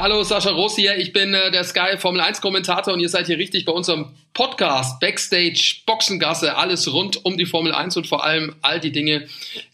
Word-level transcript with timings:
Hallo, 0.00 0.22
Sascha 0.22 0.50
Roos 0.50 0.76
hier. 0.76 0.96
Ich 0.96 1.12
bin 1.12 1.34
äh, 1.34 1.50
der 1.50 1.64
Sky 1.64 1.98
Formel 1.98 2.20
1 2.20 2.40
Kommentator 2.40 2.94
und 2.94 3.00
ihr 3.00 3.08
seid 3.08 3.26
hier 3.26 3.36
richtig 3.36 3.64
bei 3.64 3.72
unserem 3.72 4.14
Podcast 4.32 5.00
Backstage 5.00 5.78
Boxengasse. 5.86 6.56
Alles 6.56 6.92
rund 6.92 7.24
um 7.24 7.36
die 7.36 7.46
Formel 7.46 7.74
1 7.74 7.96
und 7.96 8.06
vor 8.06 8.22
allem 8.22 8.54
all 8.62 8.78
die 8.78 8.92
Dinge, 8.92 9.26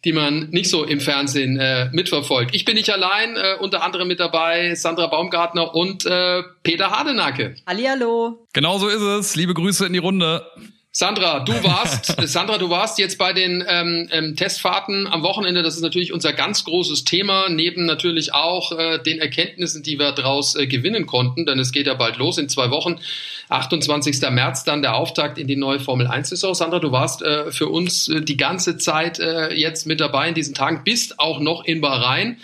die 0.06 0.14
man 0.14 0.48
nicht 0.48 0.70
so 0.70 0.82
im 0.82 1.00
Fernsehen 1.00 1.58
äh, 1.58 1.90
mitverfolgt. 1.92 2.54
Ich 2.54 2.64
bin 2.64 2.76
nicht 2.76 2.88
allein, 2.88 3.36
äh, 3.36 3.56
unter 3.60 3.82
anderem 3.82 4.08
mit 4.08 4.18
dabei 4.18 4.74
Sandra 4.74 5.08
Baumgartner 5.08 5.74
und 5.74 6.06
äh, 6.06 6.42
Peter 6.62 6.90
Hardenacke. 6.90 7.56
Hallihallo. 7.66 8.46
Genau 8.54 8.78
so 8.78 8.88
ist 8.88 9.02
es. 9.02 9.36
Liebe 9.36 9.52
Grüße 9.52 9.84
in 9.84 9.92
die 9.92 9.98
Runde. 9.98 10.46
Sandra, 10.96 11.40
du 11.40 11.52
warst, 11.64 12.14
Sandra, 12.28 12.56
du 12.56 12.70
warst 12.70 13.00
jetzt 13.00 13.18
bei 13.18 13.32
den 13.32 13.64
ähm, 13.66 14.08
ähm, 14.12 14.36
Testfahrten 14.36 15.08
am 15.08 15.24
Wochenende. 15.24 15.64
Das 15.64 15.74
ist 15.74 15.82
natürlich 15.82 16.12
unser 16.12 16.32
ganz 16.32 16.64
großes 16.64 17.02
Thema, 17.02 17.48
neben 17.48 17.84
natürlich 17.84 18.32
auch 18.32 18.70
äh, 18.70 18.98
den 19.00 19.18
Erkenntnissen, 19.18 19.82
die 19.82 19.98
wir 19.98 20.12
daraus 20.12 20.54
äh, 20.54 20.68
gewinnen 20.68 21.06
konnten, 21.06 21.46
denn 21.46 21.58
es 21.58 21.72
geht 21.72 21.88
ja 21.88 21.94
bald 21.94 22.16
los 22.18 22.38
in 22.38 22.48
zwei 22.48 22.70
Wochen. 22.70 23.00
28. 23.48 24.20
März 24.30 24.62
dann 24.62 24.82
der 24.82 24.94
Auftakt 24.94 25.36
in 25.36 25.48
die 25.48 25.56
neue 25.56 25.80
Formel 25.80 26.06
1-Saison. 26.06 26.54
Sandra, 26.54 26.78
du 26.78 26.92
warst 26.92 27.22
äh, 27.22 27.50
für 27.50 27.66
uns 27.66 28.06
äh, 28.06 28.20
die 28.20 28.36
ganze 28.36 28.78
Zeit 28.78 29.18
äh, 29.18 29.52
jetzt 29.52 29.88
mit 29.88 29.98
dabei 29.98 30.28
in 30.28 30.34
diesen 30.34 30.54
Tagen, 30.54 30.82
bist 30.84 31.18
auch 31.18 31.40
noch 31.40 31.64
in 31.64 31.80
Bahrain. 31.80 32.38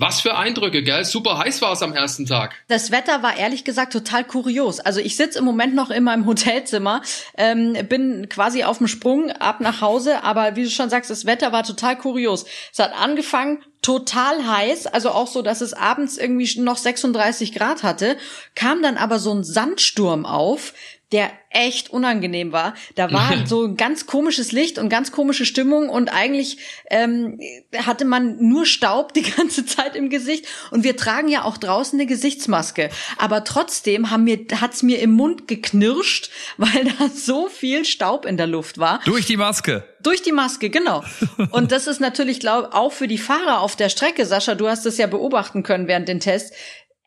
Was 0.00 0.20
für 0.20 0.36
Eindrücke, 0.36 0.84
gell? 0.84 1.04
Super 1.04 1.38
heiß 1.38 1.60
war 1.60 1.72
es 1.72 1.82
am 1.82 1.92
ersten 1.92 2.24
Tag. 2.24 2.54
Das 2.68 2.92
Wetter 2.92 3.24
war 3.24 3.36
ehrlich 3.36 3.64
gesagt 3.64 3.92
total 3.92 4.22
kurios. 4.22 4.78
Also 4.78 5.00
ich 5.00 5.16
sitze 5.16 5.40
im 5.40 5.44
Moment 5.44 5.74
noch 5.74 5.90
in 5.90 6.04
meinem 6.04 6.24
Hotelzimmer, 6.26 7.02
ähm, 7.36 7.76
bin 7.88 8.28
quasi 8.28 8.62
auf 8.62 8.78
dem 8.78 8.86
Sprung 8.86 9.32
ab 9.32 9.60
nach 9.60 9.80
Hause, 9.80 10.22
aber 10.22 10.54
wie 10.54 10.62
du 10.62 10.70
schon 10.70 10.88
sagst, 10.88 11.10
das 11.10 11.26
Wetter 11.26 11.50
war 11.50 11.64
total 11.64 11.98
kurios. 11.98 12.46
Es 12.72 12.78
hat 12.78 12.92
angefangen 12.96 13.58
total 13.82 14.46
heiß, 14.46 14.86
also 14.86 15.10
auch 15.10 15.26
so, 15.26 15.42
dass 15.42 15.60
es 15.62 15.74
abends 15.74 16.16
irgendwie 16.16 16.60
noch 16.60 16.76
36 16.76 17.52
Grad 17.52 17.82
hatte, 17.82 18.16
kam 18.54 18.82
dann 18.82 18.98
aber 18.98 19.18
so 19.18 19.32
ein 19.32 19.42
Sandsturm 19.42 20.26
auf, 20.26 20.74
der 21.12 21.30
echt 21.50 21.90
unangenehm 21.90 22.52
war. 22.52 22.74
Da 22.94 23.10
war 23.12 23.32
so 23.46 23.64
ein 23.64 23.76
ganz 23.76 24.06
komisches 24.06 24.52
Licht 24.52 24.78
und 24.78 24.88
ganz 24.88 25.10
komische 25.10 25.46
Stimmung 25.46 25.88
und 25.88 26.08
eigentlich 26.08 26.58
ähm, 26.90 27.40
hatte 27.74 28.04
man 28.04 28.36
nur 28.46 28.66
Staub 28.66 29.14
die 29.14 29.22
ganze 29.36 29.64
Zeit 29.64 29.96
im 29.96 30.10
Gesicht 30.10 30.46
und 30.70 30.84
wir 30.84 30.96
tragen 30.96 31.28
ja 31.28 31.44
auch 31.44 31.56
draußen 31.56 31.98
eine 31.98 32.06
Gesichtsmaske. 32.06 32.90
Aber 33.16 33.44
trotzdem 33.44 34.10
haben 34.10 34.24
mir, 34.24 34.38
hat's 34.60 34.82
mir 34.82 35.00
im 35.00 35.10
Mund 35.10 35.48
geknirscht, 35.48 36.30
weil 36.58 36.84
da 36.98 37.08
so 37.08 37.48
viel 37.48 37.84
Staub 37.84 38.26
in 38.26 38.36
der 38.36 38.46
Luft 38.46 38.78
war. 38.78 39.00
Durch 39.04 39.26
die 39.26 39.36
Maske. 39.36 39.84
Durch 40.00 40.22
die 40.22 40.32
Maske, 40.32 40.70
genau. 40.70 41.02
Und 41.50 41.72
das 41.72 41.88
ist 41.88 42.00
natürlich, 42.00 42.38
glaube 42.38 42.72
auch 42.72 42.92
für 42.92 43.08
die 43.08 43.18
Fahrer 43.18 43.60
auf 43.60 43.74
der 43.74 43.88
Strecke, 43.88 44.26
Sascha, 44.26 44.54
du 44.54 44.68
hast 44.68 44.86
es 44.86 44.96
ja 44.96 45.08
beobachten 45.08 45.64
können 45.64 45.88
während 45.88 46.06
den 46.06 46.20
Tests, 46.20 46.54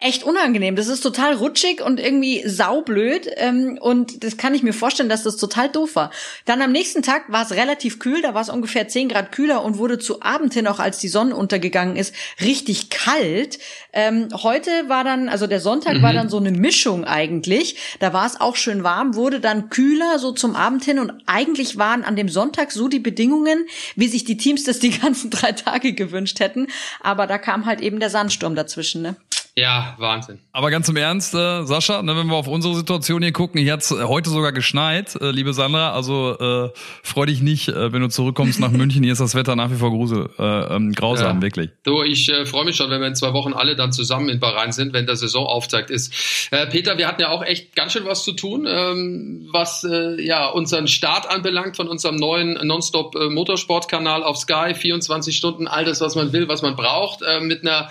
echt 0.02 0.24
unangenehm. 0.24 0.76
Das 0.76 0.88
ist 0.88 1.02
total 1.02 1.36
rutschig 1.36 1.82
und 1.82 2.00
irgendwie 2.00 2.42
saublöd. 2.48 3.30
Ähm, 3.38 3.78
und 3.80 4.24
das 4.24 4.36
kann 4.36 4.56
ich 4.56 4.64
mir 4.64 4.74
vorstellen, 4.74 5.10
dass 5.10 5.24
das 5.24 5.38
total 5.38 5.70
doof 5.70 5.96
war. 5.96 6.12
Dann 6.46 6.62
am 6.62 6.72
nächsten 6.72 7.04
Tag 7.04 7.32
war 7.32 7.44
es 7.44 7.52
relativ 7.52 8.00
kühl, 8.00 8.22
da 8.22 8.34
war 8.34 8.42
es 8.42 8.50
ungefähr 8.50 8.88
10 8.88 9.10
Grad 9.10 9.32
kühler 9.32 9.64
und 9.64 9.78
wurde 9.78 10.00
zu 10.00 10.22
Abend 10.24 10.54
hin, 10.56 10.68
auch 10.68 10.80
als 10.80 10.98
die 10.98 11.08
Sonne 11.08 11.36
untergegangen 11.36 11.96
ist, 11.96 12.16
richtig 12.42 12.90
kalt. 12.90 13.60
Ähm, 13.94 14.30
heute 14.34 14.72
war 14.88 15.04
dann, 15.04 15.30
also 15.30 15.46
der 15.46 15.60
Sonntag 15.60 15.98
mhm. 15.98 16.02
war 16.02 16.14
dann 16.14 16.30
so 16.30 16.38
eine 16.38 16.52
Mischung 16.52 17.06
eigentlich. 17.06 17.78
Da 18.00 18.12
war 18.12 18.26
es 18.26 18.42
auch 18.42 18.56
schön 18.56 18.84
warm, 18.84 19.14
wurde 19.14 19.40
dann 19.40 19.70
kühler 19.70 20.18
so 20.18 20.32
zum 20.32 20.56
Abend 20.56 20.84
hin 20.84 20.98
und 20.98 21.14
eigentlich 21.28 21.78
waren 21.78 22.04
an 22.04 22.16
dem 22.16 22.28
Sonntag 22.28 22.72
so 22.72 22.88
die 22.88 23.00
Bedingungen, 23.00 23.68
wie 23.96 24.08
sich 24.08 24.24
die 24.24 24.38
Teams 24.38 24.64
das 24.64 24.80
die 24.80 24.98
ganzen 25.00 25.30
drei 25.30 25.52
Tage 25.52 25.94
gewünscht 25.94 26.40
hätten. 26.40 26.68
Aber 27.02 27.28
da 27.28 27.38
kam 27.38 27.68
halt 27.68 27.82
eben 27.82 28.00
der 28.00 28.10
Sandsturm 28.10 28.56
dazwischen, 28.56 29.04
ne? 29.04 29.16
Ja, 29.56 29.96
Wahnsinn. 29.98 30.40
Aber 30.54 30.72
ganz 30.72 30.88
im 30.88 30.96
Ernst, 30.96 31.34
äh, 31.34 31.64
Sascha, 31.66 32.02
ne, 32.02 32.16
wenn 32.16 32.28
wir 32.28 32.36
auf 32.36 32.48
unsere 32.48 32.74
Situation 32.74 33.22
hier 33.22 33.34
gucken, 33.34 33.60
hier 33.60 33.74
hat's 33.74 33.92
heute 33.92 34.30
sogar 34.30 34.54
geschneit, 34.54 35.16
äh, 35.20 35.32
liebe 35.32 35.54
Sandra. 35.54 35.92
Also 35.92 36.38
äh, 36.40 36.70
freu 37.04 37.26
dich 37.26 37.42
nicht, 37.42 37.68
äh, 37.68 37.92
wenn 37.92 38.02
du 38.02 38.08
zurückkommst 38.08 38.62
nach 38.62 38.72
München. 38.72 39.04
Hier 39.04 39.12
ist 39.12 39.20
das 39.20 39.36
Wetter 39.36 39.58
nach 39.58 39.70
wie 39.70 39.76
vor 39.76 39.92
grusel, 39.92 40.30
äh, 40.40 40.76
ähm, 40.76 40.94
grausam, 40.94 41.38
ja. 41.38 41.42
wirklich. 41.42 41.70
Du, 41.84 42.02
ich 42.02 42.30
äh, 42.30 42.46
freue 42.46 42.64
mich 42.64 42.78
schon, 42.78 42.90
wenn 42.92 43.02
wir 43.02 43.08
in 43.08 43.16
zwei 43.16 43.34
Wochen 43.34 43.52
alle 43.52 43.76
dann 43.76 43.92
zusammen 43.92 44.30
in 44.30 44.40
Bahrain 44.40 44.72
sind, 44.72 44.94
wenn 44.94 45.06
der 45.06 45.18
Saisonauftakt 45.18 45.90
ist. 45.90 46.14
Äh, 46.52 46.68
Peter, 46.68 46.98
wir 46.98 47.08
hatten 47.10 47.22
ja 47.22 47.30
auch 47.30 47.44
echt 47.44 47.76
ganz 47.76 47.92
schön 47.92 48.06
was 48.06 48.24
zu 48.24 48.32
tun, 48.32 48.66
ähm, 48.70 49.50
was 49.52 49.84
äh, 49.84 50.22
ja 50.22 50.48
unseren 50.48 50.88
Start 50.88 51.30
anbelangt 51.30 51.76
von 51.76 51.90
unserem 51.90 52.16
neuen 52.16 52.54
Nonstop 52.66 53.16
äh, 53.16 53.30
Motorsportkanal 53.30 54.24
auf 54.24 54.38
Sky. 54.38 54.74
24 54.74 55.36
Stunden, 55.36 55.68
all 55.68 55.84
das, 55.84 56.00
was 56.00 56.16
man 56.16 56.32
will, 56.32 56.48
was 56.48 56.62
man 56.62 56.78
braucht, 56.78 57.22
äh, 57.22 57.42
mit 57.42 57.62
einer 57.62 57.90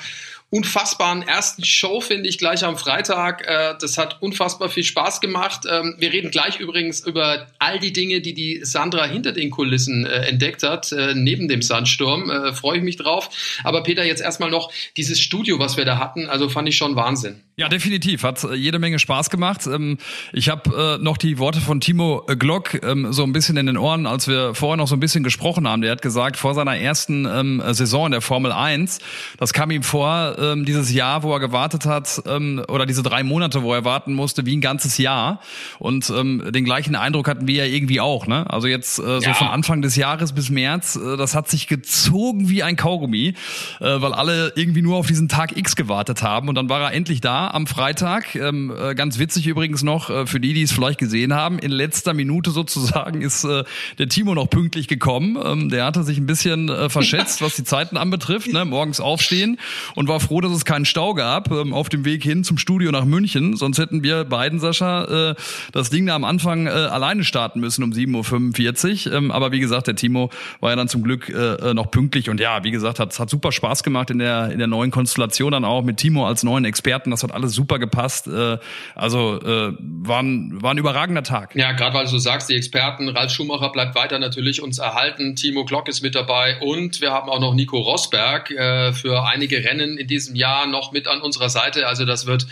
unfassbaren 0.50 1.22
ersten 1.22 1.64
Show, 1.64 2.00
finde 2.00 2.28
ich, 2.28 2.36
gleich 2.36 2.64
am 2.64 2.76
Freitag. 2.76 3.46
Äh, 3.46 3.74
das 3.80 3.98
hat 3.98 4.20
unfassbar 4.20 4.68
viel 4.68 4.82
Spaß 4.82 5.20
gemacht. 5.20 5.62
Ähm, 5.70 5.94
wir 5.98 6.12
reden 6.12 6.30
gleich 6.30 6.58
übrigens 6.58 7.00
über 7.00 7.46
all 7.58 7.78
die 7.78 7.92
Dinge, 7.92 8.20
die 8.20 8.34
die 8.34 8.60
Sandra 8.64 9.06
hinter 9.06 9.32
den 9.32 9.50
Kulissen 9.50 10.04
äh, 10.06 10.26
entdeckt 10.26 10.64
hat, 10.64 10.90
äh, 10.92 11.14
neben 11.14 11.48
dem 11.48 11.62
Sandsturm. 11.62 12.30
Äh, 12.30 12.52
Freue 12.52 12.78
ich 12.78 12.84
mich 12.84 12.96
drauf. 12.96 13.30
Aber 13.62 13.82
Peter, 13.82 14.04
jetzt 14.04 14.20
erstmal 14.20 14.50
noch 14.50 14.72
dieses 14.96 15.20
Studio, 15.20 15.60
was 15.60 15.76
wir 15.76 15.84
da 15.84 15.98
hatten, 15.98 16.28
also 16.28 16.48
fand 16.48 16.68
ich 16.68 16.76
schon 16.76 16.96
Wahnsinn. 16.96 17.40
Ja, 17.60 17.68
definitiv. 17.68 18.22
Hat 18.22 18.42
äh, 18.42 18.54
jede 18.54 18.78
Menge 18.78 18.98
Spaß 18.98 19.28
gemacht. 19.28 19.66
Ähm, 19.66 19.98
ich 20.32 20.48
habe 20.48 20.96
äh, 20.98 21.04
noch 21.04 21.18
die 21.18 21.36
Worte 21.36 21.60
von 21.60 21.78
Timo 21.78 22.24
Glock 22.38 22.82
ähm, 22.82 23.12
so 23.12 23.22
ein 23.22 23.34
bisschen 23.34 23.58
in 23.58 23.66
den 23.66 23.76
Ohren, 23.76 24.06
als 24.06 24.28
wir 24.28 24.54
vorher 24.54 24.78
noch 24.78 24.88
so 24.88 24.96
ein 24.96 25.00
bisschen 25.00 25.22
gesprochen 25.22 25.68
haben. 25.68 25.82
Der 25.82 25.92
hat 25.92 26.00
gesagt, 26.00 26.38
vor 26.38 26.54
seiner 26.54 26.78
ersten 26.78 27.26
ähm, 27.26 27.62
Saison 27.72 28.06
in 28.06 28.12
der 28.12 28.22
Formel 28.22 28.50
1, 28.50 29.00
das 29.36 29.52
kam 29.52 29.70
ihm 29.70 29.82
vor, 29.82 30.36
dieses 30.64 30.92
Jahr, 30.92 31.22
wo 31.22 31.32
er 31.34 31.40
gewartet 31.40 31.84
hat, 31.84 32.22
oder 32.24 32.86
diese 32.86 33.02
drei 33.02 33.22
Monate, 33.22 33.62
wo 33.62 33.74
er 33.74 33.84
warten 33.84 34.14
musste, 34.14 34.46
wie 34.46 34.56
ein 34.56 34.60
ganzes 34.60 34.96
Jahr. 34.98 35.40
Und 35.78 36.08
den 36.08 36.64
gleichen 36.64 36.94
Eindruck 36.94 37.28
hatten 37.28 37.46
wir 37.46 37.66
ja 37.66 37.72
irgendwie 37.72 38.00
auch. 38.00 38.26
Ne? 38.26 38.48
Also 38.50 38.68
jetzt 38.68 38.98
äh, 38.98 39.02
so 39.02 39.20
ja. 39.20 39.34
von 39.34 39.48
Anfang 39.48 39.82
des 39.82 39.96
Jahres 39.96 40.32
bis 40.32 40.50
März, 40.50 40.98
das 41.18 41.34
hat 41.34 41.48
sich 41.48 41.66
gezogen 41.66 42.48
wie 42.48 42.62
ein 42.62 42.76
Kaugummi, 42.76 43.34
weil 43.80 44.12
alle 44.12 44.52
irgendwie 44.56 44.82
nur 44.82 44.96
auf 44.96 45.06
diesen 45.06 45.28
Tag 45.28 45.56
X 45.56 45.76
gewartet 45.76 46.22
haben. 46.22 46.48
Und 46.48 46.54
dann 46.54 46.68
war 46.68 46.80
er 46.80 46.92
endlich 46.92 47.20
da 47.20 47.49
am 47.54 47.66
Freitag. 47.66 48.34
Ähm, 48.34 48.72
äh, 48.76 48.94
ganz 48.94 49.18
witzig 49.18 49.46
übrigens 49.46 49.82
noch, 49.82 50.10
äh, 50.10 50.26
für 50.26 50.40
die, 50.40 50.54
die 50.54 50.62
es 50.62 50.72
vielleicht 50.72 50.98
gesehen 50.98 51.34
haben, 51.34 51.58
in 51.58 51.70
letzter 51.70 52.14
Minute 52.14 52.50
sozusagen 52.50 53.22
ist 53.22 53.44
äh, 53.44 53.64
der 53.98 54.08
Timo 54.08 54.34
noch 54.34 54.48
pünktlich 54.48 54.88
gekommen. 54.88 55.38
Ähm, 55.42 55.68
der 55.68 55.84
hatte 55.84 56.02
sich 56.02 56.18
ein 56.18 56.26
bisschen 56.26 56.68
äh, 56.68 56.88
verschätzt, 56.88 57.42
was 57.42 57.56
die 57.56 57.64
Zeiten 57.64 57.96
anbetrifft. 57.96 58.52
Ne? 58.52 58.64
Morgens 58.64 59.00
aufstehen 59.00 59.58
und 59.94 60.08
war 60.08 60.20
froh, 60.20 60.40
dass 60.40 60.52
es 60.52 60.64
keinen 60.64 60.84
Stau 60.84 61.14
gab 61.14 61.50
ähm, 61.50 61.72
auf 61.72 61.88
dem 61.88 62.04
Weg 62.04 62.22
hin 62.22 62.44
zum 62.44 62.58
Studio 62.58 62.90
nach 62.90 63.04
München. 63.04 63.56
Sonst 63.56 63.78
hätten 63.78 64.02
wir 64.02 64.24
beiden, 64.24 64.60
Sascha, 64.60 65.30
äh, 65.30 65.34
das 65.72 65.90
Ding 65.90 66.06
da 66.06 66.14
am 66.14 66.24
Anfang 66.24 66.66
äh, 66.66 66.70
alleine 66.70 67.24
starten 67.24 67.60
müssen 67.60 67.82
um 67.82 67.92
7.45 67.92 69.08
Uhr. 69.08 69.14
Ähm, 69.14 69.30
aber 69.30 69.52
wie 69.52 69.60
gesagt, 69.60 69.86
der 69.86 69.96
Timo 69.96 70.30
war 70.60 70.70
ja 70.70 70.76
dann 70.76 70.88
zum 70.88 71.02
Glück 71.02 71.28
äh, 71.28 71.54
äh 71.54 71.74
noch 71.74 71.90
pünktlich. 71.90 72.30
Und 72.30 72.40
ja, 72.40 72.64
wie 72.64 72.70
gesagt, 72.70 72.98
hat, 72.98 73.18
hat 73.18 73.30
super 73.30 73.52
Spaß 73.52 73.82
gemacht 73.82 74.10
in 74.10 74.18
der, 74.18 74.50
in 74.50 74.58
der 74.58 74.66
neuen 74.66 74.90
Konstellation 74.90 75.52
dann 75.52 75.64
auch 75.64 75.82
mit 75.82 75.96
Timo 75.98 76.26
als 76.26 76.42
neuen 76.42 76.64
Experten. 76.64 77.10
Das 77.10 77.22
hat 77.22 77.32
alles 77.40 77.54
super 77.54 77.78
gepasst. 77.78 78.26
Äh, 78.26 78.58
also 78.94 79.40
äh, 79.40 79.72
war, 79.78 80.22
ein, 80.22 80.62
war 80.62 80.72
ein 80.72 80.78
überragender 80.78 81.22
Tag. 81.22 81.54
Ja, 81.56 81.72
gerade 81.72 81.94
weil 81.94 82.06
du 82.06 82.18
sagst, 82.18 82.48
die 82.48 82.54
Experten, 82.54 83.08
Ralf 83.08 83.32
Schumacher 83.32 83.70
bleibt 83.70 83.94
weiter 83.94 84.18
natürlich 84.18 84.62
uns 84.62 84.78
erhalten. 84.78 85.36
Timo 85.36 85.64
Glock 85.64 85.88
ist 85.88 86.02
mit 86.02 86.14
dabei 86.14 86.58
und 86.60 87.00
wir 87.00 87.10
haben 87.10 87.28
auch 87.28 87.40
noch 87.40 87.54
Nico 87.54 87.78
Rosberg 87.78 88.50
äh, 88.50 88.92
für 88.92 89.24
einige 89.24 89.64
Rennen 89.64 89.98
in 89.98 90.06
diesem 90.06 90.36
Jahr 90.36 90.66
noch 90.66 90.92
mit 90.92 91.08
an 91.08 91.20
unserer 91.20 91.48
Seite. 91.48 91.86
Also 91.86 92.04
das 92.04 92.26
wird 92.26 92.46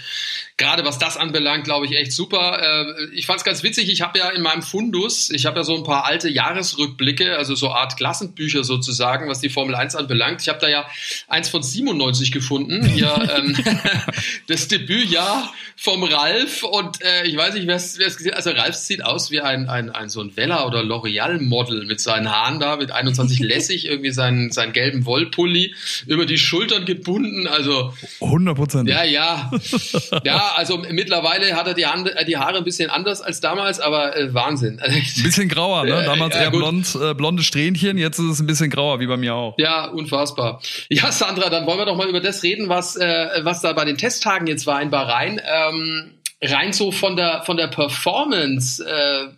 gerade 0.59 0.85
was 0.85 0.99
das 0.99 1.17
anbelangt, 1.17 1.65
glaube 1.65 1.87
ich, 1.87 1.97
echt 1.97 2.13
super. 2.13 2.61
Äh, 2.61 3.15
ich 3.15 3.27
fand 3.27 3.39
es 3.39 3.45
ganz 3.45 3.63
witzig, 3.63 3.91
ich 3.91 4.03
habe 4.03 4.19
ja 4.19 4.29
in 4.31 4.43
meinem 4.43 4.63
Fundus, 4.63 5.31
ich 5.31 5.47
habe 5.47 5.59
ja 5.59 5.65
so 5.65 5.77
ein 5.77 5.85
paar 5.85 6.05
alte 6.05 6.29
Jahresrückblicke, 6.29 7.37
also 7.39 7.55
so 7.55 7.71
Art 7.71 7.97
Klassenbücher 7.97 8.65
sozusagen, 8.65 9.29
was 9.29 9.41
die 9.41 9.49
Formel 9.49 9.77
1 9.77 9.95
anbelangt. 9.95 10.43
Ich 10.43 10.49
habe 10.49 10.59
da 10.59 10.69
ja 10.69 10.87
eins 11.29 11.49
von 11.49 11.63
97 11.63 12.33
gefunden. 12.33 12.85
Hier, 12.85 13.15
ähm, 13.37 13.57
das, 14.49 14.67
Debütjahr 14.69 15.55
vom 15.77 16.03
Ralf 16.03 16.65
und 16.65 17.01
äh, 17.03 17.25
ich 17.25 17.37
weiß 17.37 17.55
nicht, 17.55 17.69
wer 17.69 17.77
es 17.77 17.97
gesehen 17.97 18.33
hat. 18.33 18.37
Also 18.37 18.51
Ralf 18.51 18.75
sieht 18.75 19.05
aus 19.05 19.31
wie 19.31 19.41
ein, 19.41 19.69
ein, 19.69 19.91
ein 19.91 20.09
so 20.09 20.21
ein 20.21 20.37
Vella 20.37 20.67
oder 20.67 20.83
L'Oreal-Model 20.83 21.87
mit 21.87 22.01
seinen 22.01 22.31
Haaren 22.31 22.59
da, 22.59 22.77
mit 22.77 22.91
21 22.91 23.39
lässig, 23.39 23.87
irgendwie 23.87 24.11
seinen, 24.11 24.51
seinen 24.51 24.73
gelben 24.73 25.07
Wollpulli 25.07 25.75
über 26.07 26.27
die 26.27 26.37
Schultern 26.37 26.85
gebunden. 26.85 27.47
Also 27.47 27.95
100 28.21 28.57
Prozent. 28.57 28.89
Ja, 28.89 29.05
ja. 29.05 29.51
Ja, 30.25 30.48
also 30.57 30.79
mittlerweile 30.79 31.55
hat 31.55 31.67
er 31.67 31.75
die, 31.75 31.87
Hand, 31.87 32.11
die 32.27 32.37
Haare 32.37 32.59
ein 32.59 32.65
bisschen 32.65 32.91
anders 32.91 33.21
als 33.21 33.41
damals, 33.41 33.81
aber 33.81 34.17
äh, 34.17 34.33
Wahnsinn. 34.35 34.81
Ein 34.83 35.23
bisschen 35.23 35.49
grauer, 35.49 35.85
ne? 35.85 36.03
Damals 36.05 36.35
ja, 36.35 36.43
eher 36.43 36.51
blond, 36.51 36.97
äh, 37.01 37.15
blonde 37.15 37.43
Strähnchen, 37.43 37.99
jetzt 37.99 38.19
ist 38.19 38.27
es 38.27 38.41
ein 38.41 38.47
bisschen 38.47 38.71
grauer, 38.71 39.01
wie 39.01 39.07
bei 39.07 39.17
mir 39.17 39.35
auch. 39.35 39.55
Ja, 39.59 39.87
unfassbar. 39.87 40.61
Ja, 40.89 41.13
Sandra, 41.13 41.51
dann 41.51 41.67
wollen 41.67 41.79
wir 41.79 41.87
doch 41.87 41.97
mal 41.97 42.09
über 42.09 42.21
das 42.21 42.43
reden, 42.43 42.69
was, 42.69 42.97
äh, 42.97 43.41
was 43.43 43.61
da 43.61 43.73
bei 43.73 43.85
den 43.85 43.97
Testtagen 43.97 44.47
jetzt 44.47 44.67
war 44.67 44.81
in 44.81 44.91
Bahrain. 44.91 45.41
Ähm, 45.45 46.15
rein 46.43 46.73
so 46.73 46.93
von 46.93 47.17
der, 47.17 47.43
von 47.45 47.57
der 47.57 47.69
Performance, 47.69 48.85
äh, 48.85 49.29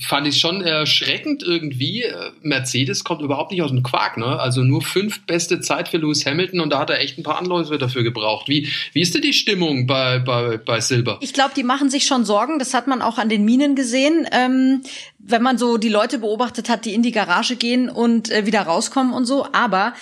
fand 0.00 0.26
ich 0.26 0.40
schon 0.40 0.62
erschreckend 0.62 1.42
irgendwie. 1.42 2.04
Mercedes 2.40 3.04
kommt 3.04 3.20
überhaupt 3.20 3.52
nicht 3.52 3.62
aus 3.62 3.70
dem 3.70 3.82
Quark, 3.82 4.16
ne? 4.16 4.38
Also 4.38 4.62
nur 4.62 4.82
fünf 4.82 5.26
beste 5.26 5.60
Zeit 5.60 5.88
für 5.88 5.98
Lewis 5.98 6.24
Hamilton 6.24 6.60
und 6.60 6.70
da 6.70 6.78
hat 6.78 6.90
er 6.90 7.00
echt 7.00 7.18
ein 7.18 7.22
paar 7.22 7.38
Anläufe 7.38 7.76
dafür 7.78 8.02
gebraucht. 8.02 8.48
Wie, 8.48 8.68
wie 8.92 9.00
ist 9.02 9.14
denn 9.14 9.22
die 9.22 9.32
Stimmung 9.32 9.86
bei, 9.86 10.18
bei, 10.18 10.56
bei 10.56 10.80
Silber? 10.80 11.18
Ich 11.20 11.34
glaube, 11.34 11.52
die 11.54 11.62
machen 11.62 11.90
sich 11.90 12.04
schon 12.06 12.24
Sorgen. 12.24 12.58
Das 12.58 12.72
hat 12.72 12.86
man 12.86 13.02
auch 13.02 13.18
an 13.18 13.28
den 13.28 13.44
Minen 13.44 13.74
gesehen. 13.74 14.26
Ähm, 14.32 14.82
wenn 15.18 15.42
man 15.42 15.58
so 15.58 15.76
die 15.76 15.88
Leute 15.88 16.18
beobachtet 16.18 16.68
hat, 16.68 16.84
die 16.84 16.94
in 16.94 17.02
die 17.02 17.12
Garage 17.12 17.56
gehen 17.56 17.88
und 17.88 18.30
äh, 18.30 18.46
wieder 18.46 18.62
rauskommen 18.62 19.12
und 19.12 19.26
so. 19.26 19.46
Aber 19.52 19.92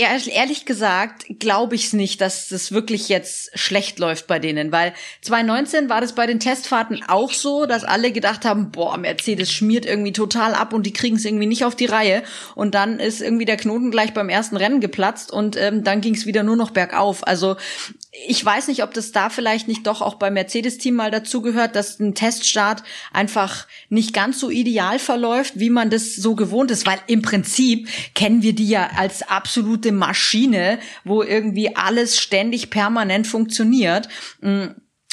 Ehrlich 0.00 0.64
gesagt 0.64 1.26
glaube 1.40 1.74
ich 1.74 1.86
es 1.86 1.92
nicht, 1.92 2.20
dass 2.20 2.48
das 2.48 2.70
wirklich 2.70 3.08
jetzt 3.08 3.50
schlecht 3.58 3.98
läuft 3.98 4.28
bei 4.28 4.38
denen, 4.38 4.70
weil 4.70 4.94
2019 5.22 5.88
war 5.88 6.00
das 6.00 6.14
bei 6.14 6.24
den 6.28 6.38
Testfahrten 6.38 7.02
auch 7.08 7.32
so, 7.32 7.66
dass 7.66 7.82
alle 7.82 8.12
gedacht 8.12 8.44
haben, 8.44 8.70
boah, 8.70 8.96
Mercedes 8.96 9.50
schmiert 9.50 9.84
irgendwie 9.84 10.12
total 10.12 10.54
ab 10.54 10.72
und 10.72 10.86
die 10.86 10.92
kriegen 10.92 11.16
es 11.16 11.24
irgendwie 11.24 11.46
nicht 11.46 11.64
auf 11.64 11.74
die 11.74 11.86
Reihe 11.86 12.22
und 12.54 12.76
dann 12.76 13.00
ist 13.00 13.20
irgendwie 13.20 13.44
der 13.44 13.56
Knoten 13.56 13.90
gleich 13.90 14.14
beim 14.14 14.28
ersten 14.28 14.56
Rennen 14.56 14.78
geplatzt 14.80 15.32
und 15.32 15.56
ähm, 15.56 15.82
dann 15.82 16.00
ging 16.00 16.14
es 16.14 16.26
wieder 16.26 16.44
nur 16.44 16.54
noch 16.54 16.70
bergauf. 16.70 17.26
Also 17.26 17.56
ich 18.26 18.44
weiß 18.44 18.68
nicht, 18.68 18.82
ob 18.82 18.94
das 18.94 19.12
da 19.12 19.30
vielleicht 19.30 19.68
nicht 19.68 19.86
doch 19.86 20.02
auch 20.02 20.14
beim 20.14 20.34
Mercedes-Team 20.34 20.94
mal 20.94 21.10
dazugehört, 21.10 21.76
dass 21.76 21.98
ein 22.00 22.14
Teststart 22.14 22.82
einfach 23.12 23.66
nicht 23.88 24.12
ganz 24.12 24.40
so 24.40 24.50
ideal 24.50 24.98
verläuft, 24.98 25.58
wie 25.58 25.70
man 25.70 25.90
das 25.90 26.16
so 26.16 26.34
gewohnt 26.34 26.70
ist, 26.70 26.86
weil 26.86 26.98
im 27.06 27.22
Prinzip 27.22 27.88
kennen 28.14 28.42
wir 28.42 28.54
die 28.54 28.68
ja 28.68 28.90
als 28.96 29.22
absolute 29.22 29.92
Maschine, 29.92 30.78
wo 31.04 31.22
irgendwie 31.22 31.76
alles 31.76 32.18
ständig 32.18 32.70
permanent 32.70 33.26
funktioniert. 33.26 34.08
Mm. 34.40 34.68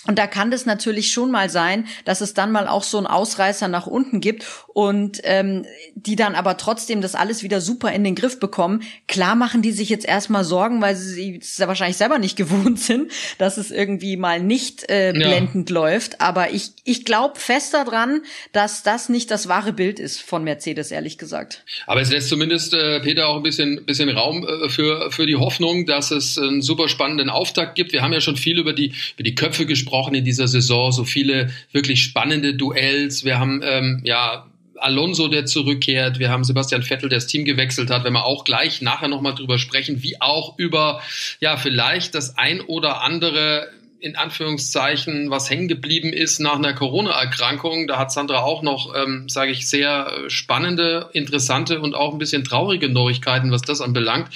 Und 0.07 0.19
da 0.19 0.27
kann 0.27 0.51
das 0.51 0.65
natürlich 0.65 1.11
schon 1.11 1.31
mal 1.31 1.49
sein, 1.49 1.87
dass 2.05 2.21
es 2.21 2.33
dann 2.33 2.51
mal 2.51 2.67
auch 2.67 2.83
so 2.83 2.97
einen 2.97 3.07
Ausreißer 3.07 3.67
nach 3.67 3.87
unten 3.87 4.21
gibt 4.21 4.45
und 4.73 5.19
ähm, 5.23 5.65
die 5.95 6.15
dann 6.15 6.35
aber 6.35 6.57
trotzdem 6.57 7.01
das 7.01 7.15
alles 7.15 7.41
wieder 7.41 7.59
super 7.59 7.91
in 7.91 8.03
den 8.03 8.13
Griff 8.13 8.39
bekommen. 8.39 8.83
Klar 9.07 9.35
machen 9.35 9.63
die 9.63 9.71
sich 9.71 9.89
jetzt 9.89 10.05
erstmal 10.05 10.43
Sorgen, 10.43 10.81
weil 10.81 10.95
sie 10.95 11.39
es 11.41 11.57
ja 11.57 11.67
wahrscheinlich 11.67 11.97
selber 11.97 12.19
nicht 12.19 12.35
gewohnt 12.35 12.79
sind, 12.79 13.11
dass 13.39 13.57
es 13.57 13.71
irgendwie 13.71 14.15
mal 14.15 14.39
nicht 14.39 14.87
äh, 14.89 15.11
blendend 15.13 15.71
ja. 15.71 15.73
läuft. 15.73 16.21
Aber 16.21 16.51
ich, 16.51 16.71
ich 16.83 17.03
glaube 17.03 17.39
fest 17.39 17.73
daran, 17.73 18.21
dass 18.51 18.83
das 18.83 19.09
nicht 19.09 19.31
das 19.31 19.47
wahre 19.47 19.73
Bild 19.73 19.99
ist 19.99 20.21
von 20.21 20.43
Mercedes, 20.43 20.91
ehrlich 20.91 21.17
gesagt. 21.17 21.63
Aber 21.87 22.01
es 22.01 22.11
lässt 22.11 22.29
zumindest 22.29 22.75
äh, 22.75 22.99
Peter 22.99 23.27
auch 23.27 23.37
ein 23.37 23.43
bisschen, 23.43 23.85
bisschen 23.85 24.09
Raum 24.09 24.45
äh, 24.45 24.69
für, 24.69 25.09
für 25.09 25.25
die 25.25 25.35
Hoffnung, 25.35 25.87
dass 25.87 26.11
es 26.11 26.37
einen 26.37 26.61
super 26.61 26.89
spannenden 26.89 27.31
Auftakt 27.31 27.73
gibt. 27.75 27.91
Wir 27.91 28.03
haben 28.03 28.13
ja 28.13 28.21
schon 28.21 28.35
viel 28.35 28.59
über 28.59 28.73
die, 28.73 28.93
über 29.15 29.23
die 29.23 29.33
Köpfe 29.33 29.65
gesprochen 29.65 29.94
gesprochen 29.95 30.15
in 30.15 30.25
dieser 30.25 30.47
Saison, 30.47 30.91
so 30.91 31.05
viele 31.05 31.51
wirklich 31.71 32.03
spannende 32.03 32.53
Duells. 32.53 33.23
Wir 33.23 33.39
haben 33.39 33.61
ähm, 33.63 34.01
ja 34.03 34.45
Alonso, 34.77 35.29
der 35.29 35.45
zurückkehrt. 35.45 36.19
Wir 36.19 36.29
haben 36.29 36.43
Sebastian 36.43 36.83
Vettel, 36.83 37.07
der 37.07 37.19
das 37.19 37.27
Team 37.27 37.45
gewechselt 37.45 37.89
hat. 37.89 38.03
Wenn 38.03 38.11
wir 38.11 38.25
auch 38.25 38.43
gleich 38.43 38.81
nachher 38.81 39.07
nochmal 39.07 39.33
drüber 39.33 39.57
sprechen, 39.57 40.03
wie 40.03 40.19
auch 40.21 40.59
über, 40.59 41.01
ja, 41.39 41.55
vielleicht 41.55 42.13
das 42.13 42.37
ein 42.37 42.59
oder 42.59 43.01
andere 43.01 43.69
in 44.01 44.17
Anführungszeichen, 44.17 45.31
was 45.31 45.49
hängen 45.49 45.69
geblieben 45.69 46.11
ist 46.11 46.39
nach 46.39 46.57
einer 46.57 46.73
Corona-Erkrankung. 46.73 47.87
Da 47.87 47.97
hat 47.97 48.11
Sandra 48.11 48.43
auch 48.43 48.61
noch, 48.61 48.93
ähm, 48.93 49.29
sage 49.29 49.51
ich, 49.51 49.67
sehr 49.67 50.11
spannende, 50.27 51.09
interessante 51.13 51.79
und 51.79 51.95
auch 51.95 52.11
ein 52.11 52.19
bisschen 52.19 52.43
traurige 52.43 52.89
Neuigkeiten, 52.89 53.51
was 53.51 53.61
das 53.61 53.79
anbelangt. 53.79 54.27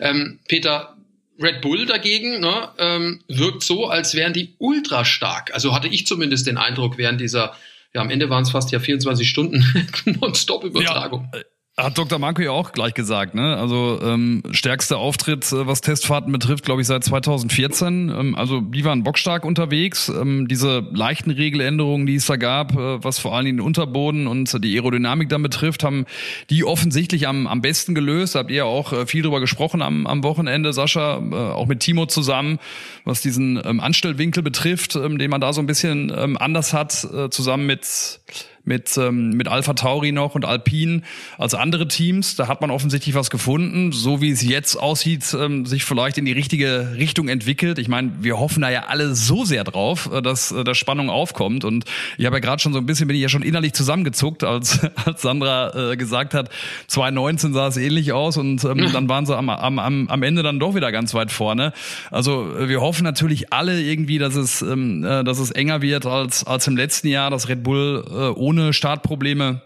Ähm, 0.00 0.40
Peter, 0.48 0.96
Red 1.40 1.60
Bull 1.60 1.86
dagegen 1.86 2.40
ne, 2.40 2.68
ähm, 2.78 3.20
wirkt 3.28 3.62
so, 3.62 3.86
als 3.86 4.14
wären 4.14 4.32
die 4.32 4.54
ultra 4.58 5.04
stark. 5.04 5.52
Also 5.54 5.74
hatte 5.74 5.88
ich 5.88 6.06
zumindest 6.06 6.46
den 6.46 6.58
Eindruck 6.58 6.98
während 6.98 7.20
dieser, 7.20 7.56
ja 7.94 8.00
am 8.00 8.10
Ende 8.10 8.30
waren 8.30 8.42
es 8.42 8.50
fast 8.50 8.70
ja 8.72 8.80
24 8.80 9.28
Stunden 9.28 9.64
Non-Stop-Übertragung. 10.20 11.30
Ja, 11.32 11.40
hat 11.78 11.96
Dr. 11.96 12.18
Marco 12.18 12.42
ja 12.42 12.50
auch 12.50 12.72
gleich 12.72 12.92
gesagt, 12.92 13.34
ne? 13.34 13.56
Also 13.56 13.98
ähm, 14.02 14.42
stärkster 14.50 14.98
Auftritt, 14.98 15.50
äh, 15.52 15.66
was 15.66 15.80
Testfahrten 15.80 16.30
betrifft, 16.30 16.66
glaube 16.66 16.82
ich, 16.82 16.86
seit 16.86 17.02
2014. 17.02 18.10
Ähm, 18.10 18.34
also 18.34 18.60
die 18.60 18.84
waren 18.84 19.02
bockstark 19.04 19.46
unterwegs. 19.46 20.10
Ähm, 20.10 20.48
diese 20.48 20.86
leichten 20.92 21.30
Regeländerungen, 21.30 22.04
die 22.04 22.16
es 22.16 22.26
da 22.26 22.36
gab, 22.36 22.72
äh, 22.72 23.02
was 23.02 23.18
vor 23.18 23.34
allen 23.34 23.46
Dingen 23.46 23.56
den 23.56 23.66
Unterboden 23.66 24.26
und 24.26 24.62
die 24.62 24.74
Aerodynamik 24.74 25.30
dann 25.30 25.42
betrifft, 25.42 25.82
haben 25.82 26.04
die 26.50 26.64
offensichtlich 26.64 27.26
am, 27.26 27.46
am 27.46 27.62
besten 27.62 27.94
gelöst. 27.94 28.34
Habt 28.34 28.50
ihr 28.50 28.66
auch 28.66 28.92
äh, 28.92 29.06
viel 29.06 29.22
drüber 29.22 29.40
gesprochen 29.40 29.80
am, 29.80 30.06
am 30.06 30.22
Wochenende, 30.24 30.74
Sascha, 30.74 31.22
äh, 31.22 31.34
auch 31.34 31.66
mit 31.66 31.80
Timo 31.80 32.04
zusammen, 32.04 32.58
was 33.06 33.22
diesen 33.22 33.58
ähm, 33.64 33.80
Anstellwinkel 33.80 34.42
betrifft, 34.42 34.94
ähm, 34.96 35.16
den 35.16 35.30
man 35.30 35.40
da 35.40 35.54
so 35.54 35.62
ein 35.62 35.66
bisschen 35.66 36.12
ähm, 36.14 36.36
anders 36.36 36.74
hat, 36.74 37.02
äh, 37.04 37.30
zusammen 37.30 37.64
mit 37.64 38.20
mit, 38.64 38.96
ähm, 38.96 39.30
mit 39.30 39.48
Alpha 39.48 39.74
Tauri 39.74 40.12
noch 40.12 40.34
und 40.34 40.44
Alpine 40.44 41.02
als 41.38 41.54
andere 41.54 41.88
Teams. 41.88 42.36
Da 42.36 42.48
hat 42.48 42.60
man 42.60 42.70
offensichtlich 42.70 43.14
was 43.14 43.30
gefunden, 43.30 43.92
so 43.92 44.20
wie 44.20 44.30
es 44.30 44.42
jetzt 44.42 44.76
aussieht, 44.76 45.36
ähm, 45.38 45.66
sich 45.66 45.84
vielleicht 45.84 46.18
in 46.18 46.24
die 46.24 46.32
richtige 46.32 46.94
Richtung 46.96 47.28
entwickelt. 47.28 47.78
Ich 47.78 47.88
meine, 47.88 48.12
wir 48.20 48.38
hoffen 48.38 48.62
da 48.62 48.70
ja 48.70 48.84
alle 48.88 49.14
so 49.14 49.44
sehr 49.44 49.64
drauf, 49.64 50.10
äh, 50.12 50.22
dass 50.22 50.52
äh, 50.52 50.64
da 50.64 50.74
Spannung 50.74 51.10
aufkommt. 51.10 51.64
Und 51.64 51.84
ich 52.18 52.26
habe 52.26 52.36
ja 52.36 52.40
gerade 52.40 52.62
schon 52.62 52.72
so 52.72 52.78
ein 52.78 52.86
bisschen, 52.86 53.08
bin 53.08 53.16
ich 53.16 53.22
ja 53.22 53.28
schon 53.28 53.42
innerlich 53.42 53.72
zusammengezuckt, 53.72 54.44
als, 54.44 54.80
als 55.04 55.22
Sandra 55.22 55.92
äh, 55.92 55.96
gesagt 55.96 56.34
hat, 56.34 56.48
2019 56.86 57.52
sah 57.52 57.66
es 57.66 57.76
ähnlich 57.76 58.12
aus 58.12 58.36
und 58.36 58.64
ähm, 58.64 58.90
dann 58.92 59.08
waren 59.08 59.26
sie 59.26 59.36
am, 59.36 59.48
am, 59.48 60.08
am 60.08 60.22
Ende 60.22 60.42
dann 60.42 60.60
doch 60.60 60.74
wieder 60.74 60.92
ganz 60.92 61.14
weit 61.14 61.32
vorne. 61.32 61.72
Also 62.10 62.56
äh, 62.56 62.68
wir 62.68 62.80
hoffen 62.80 63.04
natürlich 63.04 63.52
alle 63.52 63.80
irgendwie, 63.80 64.18
dass 64.18 64.36
es, 64.36 64.62
ähm, 64.62 65.04
äh, 65.04 65.24
dass 65.24 65.38
es 65.38 65.50
enger 65.50 65.82
wird 65.82 66.06
als, 66.06 66.44
als 66.44 66.66
im 66.66 66.76
letzten 66.76 67.08
Jahr, 67.08 67.30
dass 67.30 67.48
Red 67.48 67.62
Bull 67.62 68.04
äh, 68.08 68.12
ohne 68.38 68.51
ohne 68.52 68.72
Startprobleme 68.72 69.62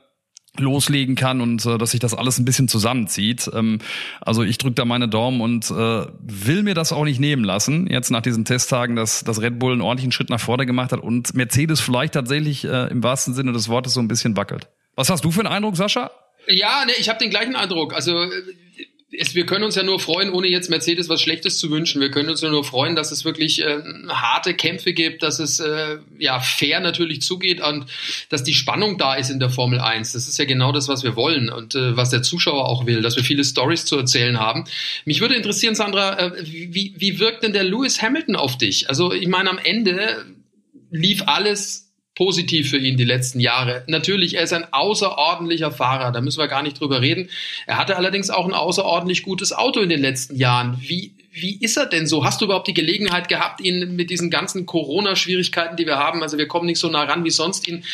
loslegen 0.58 1.16
kann 1.16 1.40
und 1.40 1.66
äh, 1.66 1.76
dass 1.76 1.90
sich 1.90 2.00
das 2.00 2.14
alles 2.14 2.38
ein 2.38 2.44
bisschen 2.44 2.68
zusammenzieht. 2.68 3.50
Ähm, 3.52 3.80
also 4.20 4.42
ich 4.42 4.56
drücke 4.56 4.74
da 4.74 4.84
meine 4.84 5.08
Daumen 5.08 5.40
und 5.40 5.70
äh, 5.70 6.06
will 6.20 6.62
mir 6.62 6.74
das 6.74 6.92
auch 6.92 7.04
nicht 7.04 7.20
nehmen 7.20 7.44
lassen, 7.44 7.88
jetzt 7.88 8.10
nach 8.10 8.22
diesen 8.22 8.44
Testtagen, 8.44 8.96
dass, 8.96 9.22
dass 9.22 9.42
Red 9.42 9.58
Bull 9.58 9.72
einen 9.72 9.82
ordentlichen 9.82 10.12
Schritt 10.12 10.30
nach 10.30 10.40
vorne 10.40 10.64
gemacht 10.64 10.92
hat 10.92 11.00
und 11.00 11.34
Mercedes 11.34 11.80
vielleicht 11.80 12.14
tatsächlich 12.14 12.64
äh, 12.64 12.86
im 12.86 13.02
wahrsten 13.02 13.34
Sinne 13.34 13.52
des 13.52 13.68
Wortes 13.68 13.92
so 13.92 14.00
ein 14.00 14.08
bisschen 14.08 14.36
wackelt. 14.36 14.68
Was 14.94 15.10
hast 15.10 15.24
du 15.24 15.30
für 15.30 15.40
einen 15.40 15.52
Eindruck, 15.52 15.76
Sascha? 15.76 16.10
Ja, 16.48 16.84
ne, 16.86 16.92
ich 16.98 17.08
habe 17.08 17.18
den 17.18 17.30
gleichen 17.30 17.56
Eindruck. 17.56 17.92
Also 17.92 18.12
es, 19.12 19.34
wir 19.36 19.46
können 19.46 19.64
uns 19.64 19.76
ja 19.76 19.84
nur 19.84 20.00
freuen, 20.00 20.32
ohne 20.32 20.48
jetzt 20.48 20.68
Mercedes 20.68 21.08
was 21.08 21.22
Schlechtes 21.22 21.58
zu 21.58 21.70
wünschen. 21.70 22.00
Wir 22.00 22.10
können 22.10 22.28
uns 22.28 22.40
ja 22.40 22.50
nur 22.50 22.64
freuen, 22.64 22.96
dass 22.96 23.12
es 23.12 23.24
wirklich 23.24 23.62
äh, 23.62 23.80
harte 24.08 24.54
Kämpfe 24.54 24.92
gibt, 24.92 25.22
dass 25.22 25.38
es 25.38 25.60
äh, 25.60 25.98
ja 26.18 26.40
fair 26.40 26.80
natürlich 26.80 27.22
zugeht 27.22 27.60
und 27.60 27.86
dass 28.30 28.42
die 28.42 28.54
Spannung 28.54 28.98
da 28.98 29.14
ist 29.14 29.30
in 29.30 29.38
der 29.38 29.50
Formel 29.50 29.78
1. 29.78 30.12
Das 30.12 30.26
ist 30.26 30.38
ja 30.38 30.44
genau 30.44 30.72
das, 30.72 30.88
was 30.88 31.04
wir 31.04 31.14
wollen 31.14 31.50
und 31.50 31.76
äh, 31.76 31.96
was 31.96 32.10
der 32.10 32.22
Zuschauer 32.22 32.68
auch 32.68 32.86
will, 32.86 33.00
dass 33.00 33.16
wir 33.16 33.22
viele 33.22 33.44
Stories 33.44 33.84
zu 33.84 33.96
erzählen 33.96 34.40
haben. 34.40 34.64
Mich 35.04 35.20
würde 35.20 35.36
interessieren, 35.36 35.76
Sandra, 35.76 36.18
äh, 36.18 36.32
wie, 36.44 36.94
wie 36.96 37.20
wirkt 37.20 37.44
denn 37.44 37.52
der 37.52 37.64
Lewis 37.64 38.02
Hamilton 38.02 38.34
auf 38.34 38.58
dich? 38.58 38.88
Also 38.88 39.12
ich 39.12 39.28
meine, 39.28 39.50
am 39.50 39.58
Ende 39.58 40.26
lief 40.90 41.22
alles 41.26 41.85
positiv 42.16 42.70
für 42.70 42.78
ihn 42.78 42.96
die 42.96 43.04
letzten 43.04 43.38
Jahre. 43.38 43.84
Natürlich, 43.86 44.34
er 44.34 44.42
ist 44.42 44.52
ein 44.52 44.72
außerordentlicher 44.72 45.70
Fahrer, 45.70 46.10
da 46.10 46.20
müssen 46.20 46.40
wir 46.40 46.48
gar 46.48 46.62
nicht 46.62 46.80
drüber 46.80 47.00
reden. 47.02 47.28
Er 47.66 47.76
hatte 47.76 47.96
allerdings 47.96 48.30
auch 48.30 48.46
ein 48.46 48.54
außerordentlich 48.54 49.22
gutes 49.22 49.52
Auto 49.52 49.80
in 49.80 49.90
den 49.90 50.00
letzten 50.00 50.34
Jahren. 50.34 50.78
Wie, 50.80 51.12
wie 51.30 51.58
ist 51.60 51.76
er 51.76 51.86
denn 51.86 52.06
so? 52.06 52.24
Hast 52.24 52.40
du 52.40 52.46
überhaupt 52.46 52.68
die 52.68 52.74
Gelegenheit 52.74 53.28
gehabt, 53.28 53.60
ihn 53.60 53.94
mit 53.94 54.08
diesen 54.08 54.30
ganzen 54.30 54.64
Corona-Schwierigkeiten, 54.64 55.76
die 55.76 55.86
wir 55.86 55.98
haben, 55.98 56.22
also 56.22 56.38
wir 56.38 56.48
kommen 56.48 56.66
nicht 56.66 56.80
so 56.80 56.88
nah 56.88 57.04
ran 57.04 57.24
wie 57.24 57.30
sonst, 57.30 57.68
ihn 57.68 57.84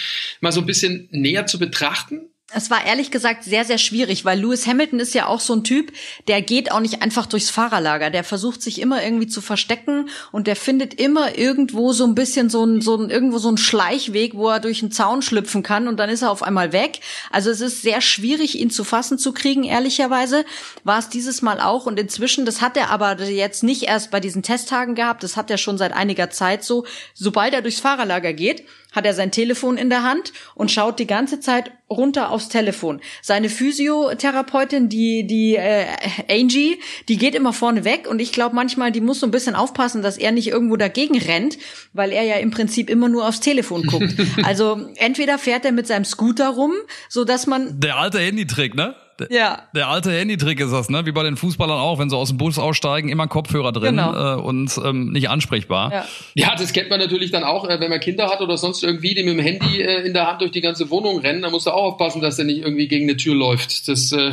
mal 0.40 0.52
so 0.52 0.60
ein 0.60 0.66
bisschen 0.66 1.08
näher 1.10 1.46
zu 1.46 1.58
betrachten? 1.58 2.31
Es 2.54 2.70
war 2.70 2.84
ehrlich 2.84 3.10
gesagt 3.10 3.44
sehr, 3.44 3.64
sehr 3.64 3.78
schwierig, 3.78 4.24
weil 4.24 4.38
Lewis 4.38 4.66
Hamilton 4.66 5.00
ist 5.00 5.14
ja 5.14 5.26
auch 5.26 5.40
so 5.40 5.54
ein 5.54 5.64
Typ, 5.64 5.92
der 6.28 6.42
geht 6.42 6.70
auch 6.70 6.80
nicht 6.80 7.02
einfach 7.02 7.26
durchs 7.26 7.50
Fahrerlager. 7.50 8.10
Der 8.10 8.24
versucht 8.24 8.62
sich 8.62 8.80
immer 8.80 9.02
irgendwie 9.02 9.26
zu 9.26 9.40
verstecken 9.40 10.08
und 10.32 10.46
der 10.46 10.56
findet 10.56 10.94
immer 10.94 11.38
irgendwo 11.38 11.92
so 11.92 12.04
ein 12.04 12.14
bisschen 12.14 12.50
so 12.50 12.64
ein, 12.64 12.80
so 12.80 12.96
ein, 12.96 13.10
irgendwo 13.10 13.38
so 13.38 13.50
ein 13.50 13.56
Schleichweg, 13.56 14.34
wo 14.34 14.48
er 14.48 14.60
durch 14.60 14.82
einen 14.82 14.92
Zaun 14.92 15.22
schlüpfen 15.22 15.62
kann 15.62 15.88
und 15.88 15.96
dann 15.98 16.10
ist 16.10 16.22
er 16.22 16.30
auf 16.30 16.42
einmal 16.42 16.72
weg. 16.72 17.00
Also 17.30 17.50
es 17.50 17.60
ist 17.60 17.82
sehr 17.82 18.00
schwierig, 18.00 18.58
ihn 18.58 18.70
zu 18.70 18.84
fassen 18.84 19.18
zu 19.18 19.32
kriegen, 19.32 19.64
ehrlicherweise. 19.64 20.44
War 20.84 20.98
es 20.98 21.08
dieses 21.08 21.42
Mal 21.42 21.60
auch 21.60 21.86
und 21.86 21.98
inzwischen, 21.98 22.44
das 22.44 22.60
hat 22.60 22.76
er 22.76 22.90
aber 22.90 23.20
jetzt 23.22 23.62
nicht 23.62 23.84
erst 23.84 24.10
bei 24.10 24.20
diesen 24.20 24.42
Testtagen 24.42 24.94
gehabt, 24.94 25.22
das 25.22 25.36
hat 25.36 25.50
er 25.50 25.58
schon 25.58 25.78
seit 25.78 25.92
einiger 25.92 26.30
Zeit 26.30 26.64
so. 26.64 26.84
Sobald 27.14 27.54
er 27.54 27.62
durchs 27.62 27.80
Fahrerlager 27.80 28.32
geht, 28.32 28.64
hat 28.92 29.06
er 29.06 29.14
sein 29.14 29.30
Telefon 29.30 29.76
in 29.76 29.90
der 29.90 30.02
Hand 30.02 30.32
und 30.54 30.70
schaut 30.70 30.98
die 30.98 31.06
ganze 31.06 31.40
Zeit 31.40 31.72
runter 31.90 32.30
aufs 32.30 32.48
Telefon. 32.48 33.00
Seine 33.20 33.48
Physiotherapeutin, 33.48 34.88
die 34.88 35.26
die 35.26 35.56
äh, 35.56 35.86
Angie, 36.30 36.80
die 37.08 37.16
geht 37.16 37.34
immer 37.34 37.52
vorne 37.52 37.84
weg 37.84 38.08
und 38.08 38.20
ich 38.20 38.32
glaube 38.32 38.54
manchmal, 38.54 38.92
die 38.92 39.00
muss 39.00 39.20
so 39.20 39.26
ein 39.26 39.30
bisschen 39.30 39.54
aufpassen, 39.54 40.02
dass 40.02 40.18
er 40.18 40.32
nicht 40.32 40.48
irgendwo 40.48 40.76
dagegen 40.76 41.18
rennt, 41.18 41.58
weil 41.92 42.12
er 42.12 42.22
ja 42.22 42.36
im 42.36 42.50
Prinzip 42.50 42.88
immer 42.88 43.08
nur 43.08 43.26
aufs 43.26 43.40
Telefon 43.40 43.84
guckt. 43.86 44.14
also 44.44 44.88
entweder 44.96 45.38
fährt 45.38 45.64
er 45.64 45.72
mit 45.72 45.86
seinem 45.86 46.04
Scooter 46.04 46.48
rum, 46.48 46.72
so 47.08 47.24
dass 47.24 47.46
man 47.46 47.80
der 47.80 47.98
alte 47.98 48.18
Handytrick, 48.18 48.74
ne? 48.74 48.94
Ja. 49.30 49.62
Der 49.74 49.88
alte 49.88 50.10
Handytrick 50.10 50.60
ist 50.60 50.72
das, 50.72 50.90
ne? 50.90 51.06
Wie 51.06 51.12
bei 51.12 51.22
den 51.22 51.36
Fußballern 51.36 51.78
auch, 51.78 51.98
wenn 51.98 52.10
sie 52.10 52.16
aus 52.16 52.28
dem 52.28 52.38
Bus 52.38 52.58
aussteigen, 52.58 53.08
immer 53.08 53.26
Kopfhörer 53.28 53.72
drin 53.72 53.96
genau. 53.96 54.38
äh, 54.38 54.40
und 54.40 54.78
ähm, 54.84 55.12
nicht 55.12 55.30
ansprechbar. 55.30 55.92
Ja. 55.92 56.04
ja, 56.34 56.54
das 56.56 56.72
kennt 56.72 56.90
man 56.90 56.98
natürlich 56.98 57.30
dann 57.30 57.44
auch, 57.44 57.68
äh, 57.68 57.80
wenn 57.80 57.90
man 57.90 58.00
Kinder 58.00 58.28
hat 58.28 58.40
oder 58.40 58.56
sonst 58.56 58.82
irgendwie, 58.82 59.14
die 59.14 59.22
mit 59.22 59.34
dem 59.34 59.40
Handy 59.40 59.82
äh, 59.82 60.06
in 60.06 60.12
der 60.12 60.26
Hand 60.26 60.40
durch 60.40 60.50
die 60.50 60.60
ganze 60.60 60.90
Wohnung 60.90 61.18
rennen, 61.18 61.42
dann 61.42 61.52
muss 61.52 61.66
er 61.66 61.74
auch 61.74 61.92
aufpassen, 61.92 62.20
dass 62.20 62.38
er 62.38 62.44
nicht 62.44 62.58
irgendwie 62.58 62.88
gegen 62.88 63.08
eine 63.08 63.16
Tür 63.16 63.34
läuft. 63.34 63.88
Das, 63.88 64.12
äh 64.12 64.32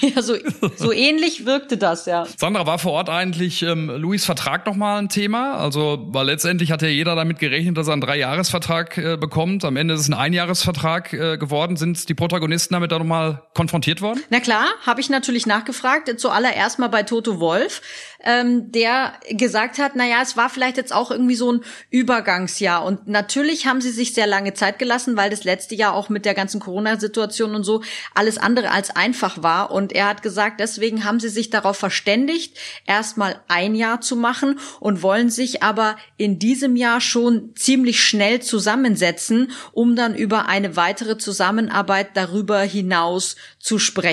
ja, 0.14 0.22
so, 0.22 0.34
so 0.76 0.92
ähnlich 0.92 1.46
wirkte 1.46 1.76
das, 1.76 2.06
ja. 2.06 2.26
Sandra, 2.36 2.66
war 2.66 2.78
vor 2.78 2.92
Ort 2.92 3.10
eigentlich 3.10 3.62
ähm, 3.62 3.90
Louis 3.96 4.24
Vertrag 4.24 4.66
nochmal 4.66 5.00
ein 5.00 5.08
Thema? 5.08 5.56
Also, 5.56 6.06
weil 6.08 6.26
letztendlich 6.26 6.70
hat 6.70 6.82
ja 6.82 6.88
jeder 6.88 7.14
damit 7.16 7.38
gerechnet, 7.38 7.76
dass 7.76 7.88
er 7.88 7.94
einen 7.94 8.02
Dreijahresvertrag 8.02 8.98
äh, 8.98 9.16
bekommt. 9.16 9.64
Am 9.64 9.76
Ende 9.76 9.94
ist 9.94 10.00
es 10.00 10.08
ein 10.08 10.14
Einjahresvertrag 10.14 11.12
äh, 11.12 11.38
geworden. 11.38 11.76
Sind 11.76 12.08
die 12.08 12.14
Protagonisten 12.14 12.74
damit 12.74 12.92
da 12.92 12.98
nochmal 12.98 13.42
konfrontiert 13.54 14.00
worden? 14.00 14.13
Na 14.30 14.40
klar, 14.40 14.66
habe 14.86 15.00
ich 15.00 15.10
natürlich 15.10 15.46
nachgefragt, 15.46 16.12
zuallererst 16.18 16.78
mal 16.78 16.88
bei 16.88 17.02
Toto 17.02 17.40
Wolf, 17.40 17.82
ähm, 18.22 18.72
der 18.72 19.14
gesagt 19.30 19.78
hat, 19.78 19.92
na 19.94 20.06
ja, 20.06 20.22
es 20.22 20.36
war 20.36 20.48
vielleicht 20.48 20.76
jetzt 20.76 20.92
auch 20.92 21.10
irgendwie 21.10 21.34
so 21.34 21.52
ein 21.52 21.64
Übergangsjahr. 21.90 22.84
Und 22.84 23.08
natürlich 23.08 23.66
haben 23.66 23.80
sie 23.80 23.90
sich 23.90 24.14
sehr 24.14 24.26
lange 24.26 24.54
Zeit 24.54 24.78
gelassen, 24.78 25.16
weil 25.16 25.30
das 25.30 25.44
letzte 25.44 25.74
Jahr 25.74 25.94
auch 25.94 26.08
mit 26.08 26.24
der 26.24 26.34
ganzen 26.34 26.60
Corona-Situation 26.60 27.54
und 27.54 27.64
so 27.64 27.82
alles 28.14 28.38
andere 28.38 28.70
als 28.70 28.94
einfach 28.94 29.42
war. 29.42 29.70
Und 29.70 29.92
er 29.92 30.08
hat 30.08 30.22
gesagt, 30.22 30.60
deswegen 30.60 31.04
haben 31.04 31.20
sie 31.20 31.28
sich 31.28 31.50
darauf 31.50 31.76
verständigt, 31.76 32.56
erstmal 32.86 33.40
ein 33.48 33.74
Jahr 33.74 34.00
zu 34.00 34.16
machen 34.16 34.58
und 34.80 35.02
wollen 35.02 35.30
sich 35.30 35.62
aber 35.62 35.96
in 36.16 36.38
diesem 36.38 36.76
Jahr 36.76 37.00
schon 37.00 37.54
ziemlich 37.54 38.02
schnell 38.02 38.40
zusammensetzen, 38.40 39.52
um 39.72 39.96
dann 39.96 40.14
über 40.14 40.46
eine 40.46 40.76
weitere 40.76 41.18
Zusammenarbeit 41.18 42.16
darüber 42.16 42.60
hinaus 42.60 43.36
zu 43.58 43.78
sprechen. 43.78 44.03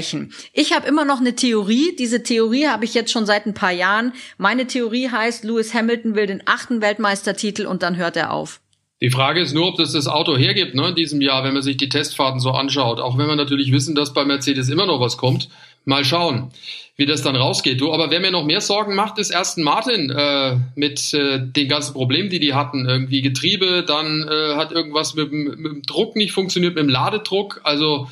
Ich 0.54 0.74
habe 0.74 0.88
immer 0.88 1.06
noch 1.06 1.20
eine 1.20 1.36
Theorie. 1.36 1.96
Diese 1.98 2.24
Theorie 2.24 2.68
habe 2.68 2.86
ich 2.86 2.94
jetzt 2.94 3.12
schon 3.12 3.26
seit 3.26 3.46
ein 3.46 3.54
paar 3.54 3.72
Jahren. 3.72 4.14
Meine 4.38 4.68
Theorie 4.68 5.10
heißt, 5.10 5.44
Lewis 5.44 5.74
Hamilton 5.74 6.16
will 6.16 6.28
den 6.28 6.44
achten 6.46 6.82
Weltmeistertitel 6.82 7.66
und 7.66 7.84
dann 7.84 7.98
hört 7.98 8.16
er 8.16 8.32
auf. 8.32 8.62
Die 9.02 9.10
Frage 9.10 9.42
ist 9.42 9.54
nur, 9.54 9.68
ob 9.68 9.78
das 9.78 9.94
das 9.94 10.08
Auto 10.08 10.38
hergibt 10.38 10.76
ne, 10.76 10.90
in 10.90 10.96
diesem 10.96 11.22
Jahr, 11.22 11.44
wenn 11.44 11.54
man 11.54 11.64
sich 11.64 11.76
die 11.76 11.90
Testfahrten 11.90 12.40
so 12.40 12.52
anschaut. 12.52 13.00
Auch 13.00 13.18
wenn 13.18 13.28
wir 13.28 13.36
natürlich 13.36 13.72
wissen, 13.72 13.96
dass 13.96 14.14
bei 14.14 14.26
Mercedes 14.26 14.70
immer 14.70 14.86
noch 14.86 15.00
was 15.00 15.18
kommt. 15.18 15.50
Mal 15.84 16.06
schauen, 16.06 16.52
wie 16.98 17.08
das 17.08 17.24
dann 17.24 17.36
rausgeht. 17.36 17.82
Du, 17.82 17.92
aber 17.92 18.12
wer 18.12 18.20
mir 18.20 18.30
noch 18.30 18.46
mehr 18.46 18.62
Sorgen 18.62 18.94
macht, 18.94 19.18
ist 19.18 19.36
Aston 19.36 19.64
Martin 19.64 20.12
äh, 20.12 20.58
mit 20.76 21.12
äh, 21.16 21.40
den 21.42 21.68
ganzen 21.68 21.94
Problemen, 21.94 22.30
die 22.30 22.40
die 22.40 22.54
hatten. 22.54 22.88
Irgendwie 22.88 23.24
Getriebe, 23.24 23.84
dann 23.84 24.28
äh, 24.30 24.56
hat 24.56 24.72
irgendwas 24.72 25.16
mit, 25.16 25.32
mit 25.32 25.58
dem 25.58 25.82
Druck 25.82 26.16
nicht 26.16 26.34
funktioniert, 26.34 26.76
mit 26.76 26.84
dem 26.84 26.90
Ladedruck. 26.90 27.62
Also 27.64 28.08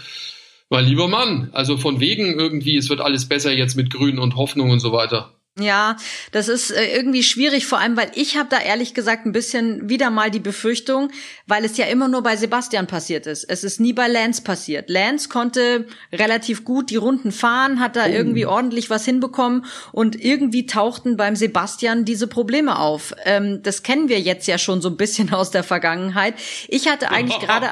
mein 0.70 0.86
lieber 0.86 1.08
Mann, 1.08 1.50
also 1.52 1.78
von 1.78 2.00
wegen 2.00 2.40
irgendwie, 2.40 2.78
es 2.78 2.90
wird 2.90 3.02
alles 3.02 3.28
besser 3.28 3.52
jetzt 3.52 3.76
mit 3.76 3.92
Grün 3.92 4.20
und 4.20 4.36
Hoffnung 4.36 4.70
und 4.70 4.80
so 4.80 4.92
weiter. 4.92 5.39
Ja, 5.62 5.98
das 6.32 6.48
ist 6.48 6.72
äh, 6.72 6.96
irgendwie 6.96 7.24
schwierig, 7.24 7.66
vor 7.66 7.80
allem, 7.80 7.98
weil 7.98 8.12
ich 8.16 8.38
habe 8.38 8.50
da 8.50 8.60
ehrlich 8.60 8.94
gesagt 8.94 9.26
ein 9.26 9.32
bisschen 9.32 9.90
wieder 9.90 10.10
mal 10.10 10.32
die 10.32 10.40
Befürchtung, 10.40 11.12
weil 11.48 11.66
es 11.66 11.78
ja 11.78 11.86
immer 11.86 12.08
nur 12.08 12.24
bei 12.24 12.36
Sebastian 12.36 12.88
passiert 12.88 13.28
ist. 13.28 13.44
Es 13.44 13.64
ist 13.64 13.80
nie 13.80 13.94
bei 13.94 14.08
Lance 14.08 14.42
passiert. 14.42 14.90
Lance 14.90 15.30
konnte 15.30 15.86
relativ 16.14 16.64
gut 16.64 16.90
die 16.90 16.96
Runden 16.96 17.32
fahren, 17.32 17.80
hat 17.80 17.96
da 17.96 18.06
oh. 18.06 18.10
irgendwie 18.10 18.46
ordentlich 18.46 18.90
was 18.90 19.06
hinbekommen 19.06 19.66
und 19.92 20.24
irgendwie 20.24 20.66
tauchten 20.66 21.18
beim 21.18 21.36
Sebastian 21.36 22.06
diese 22.06 22.28
Probleme 22.28 22.80
auf. 22.80 23.14
Ähm, 23.26 23.62
das 23.64 23.84
kennen 23.84 24.10
wir 24.10 24.20
jetzt 24.20 24.48
ja 24.48 24.58
schon 24.58 24.82
so 24.82 24.90
ein 24.90 24.98
bisschen 24.98 25.34
aus 25.34 25.52
der 25.52 25.64
Vergangenheit. 25.64 26.36
Ich 26.68 26.88
hatte 26.88 27.12
eigentlich 27.12 27.40
gerade 27.40 27.72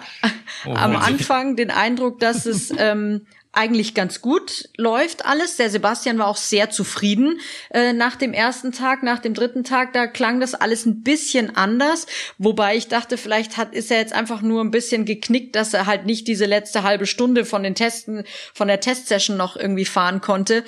oh, 0.66 0.74
am 0.74 0.96
Anfang 0.96 1.56
den 1.56 1.72
Eindruck, 1.72 2.20
dass 2.20 2.46
es 2.46 2.74
ähm, 2.78 3.26
eigentlich 3.58 3.94
ganz 3.96 4.22
gut 4.22 4.70
läuft 4.78 5.26
alles. 5.26 5.58
Der 5.58 5.70
Sebastian 5.70 6.20
war 6.20 6.28
auch 6.28 6.38
sehr 6.38 6.70
zufrieden 6.70 7.40
äh, 7.72 7.92
nach 7.92 8.16
dem 8.16 8.32
ersten 8.32 8.72
Tag, 8.72 9.04
nach 9.04 9.20
dem 9.20 9.34
dritten 9.34 9.64
Tag. 9.64 9.94
Da 9.94 10.08
klang 10.08 10.40
das 10.40 10.54
alles 10.54 10.86
ein 10.86 11.02
bisschen 11.02 11.56
anders, 11.56 12.06
wobei 12.38 12.78
ich 12.78 12.88
dachte, 12.88 13.18
vielleicht 13.18 13.58
hat 13.58 13.74
ist 13.74 13.92
er 13.92 13.98
jetzt 13.98 14.14
einfach 14.14 14.42
nur 14.42 14.64
ein 14.64 14.72
bisschen 14.72 15.06
geknickt, 15.06 15.56
dass 15.56 15.74
er 15.74 15.88
halt 15.88 16.06
nicht 16.06 16.28
diese 16.28 16.46
letzte 16.46 16.84
halbe 16.84 17.08
Stunde 17.08 17.46
von 17.46 17.64
den 17.64 17.76
Testen, 17.76 18.24
von 18.54 18.68
der 18.68 18.80
Testsession 18.80 19.38
noch 19.38 19.58
irgendwie 19.58 19.86
fahren 19.86 20.22
konnte. 20.22 20.64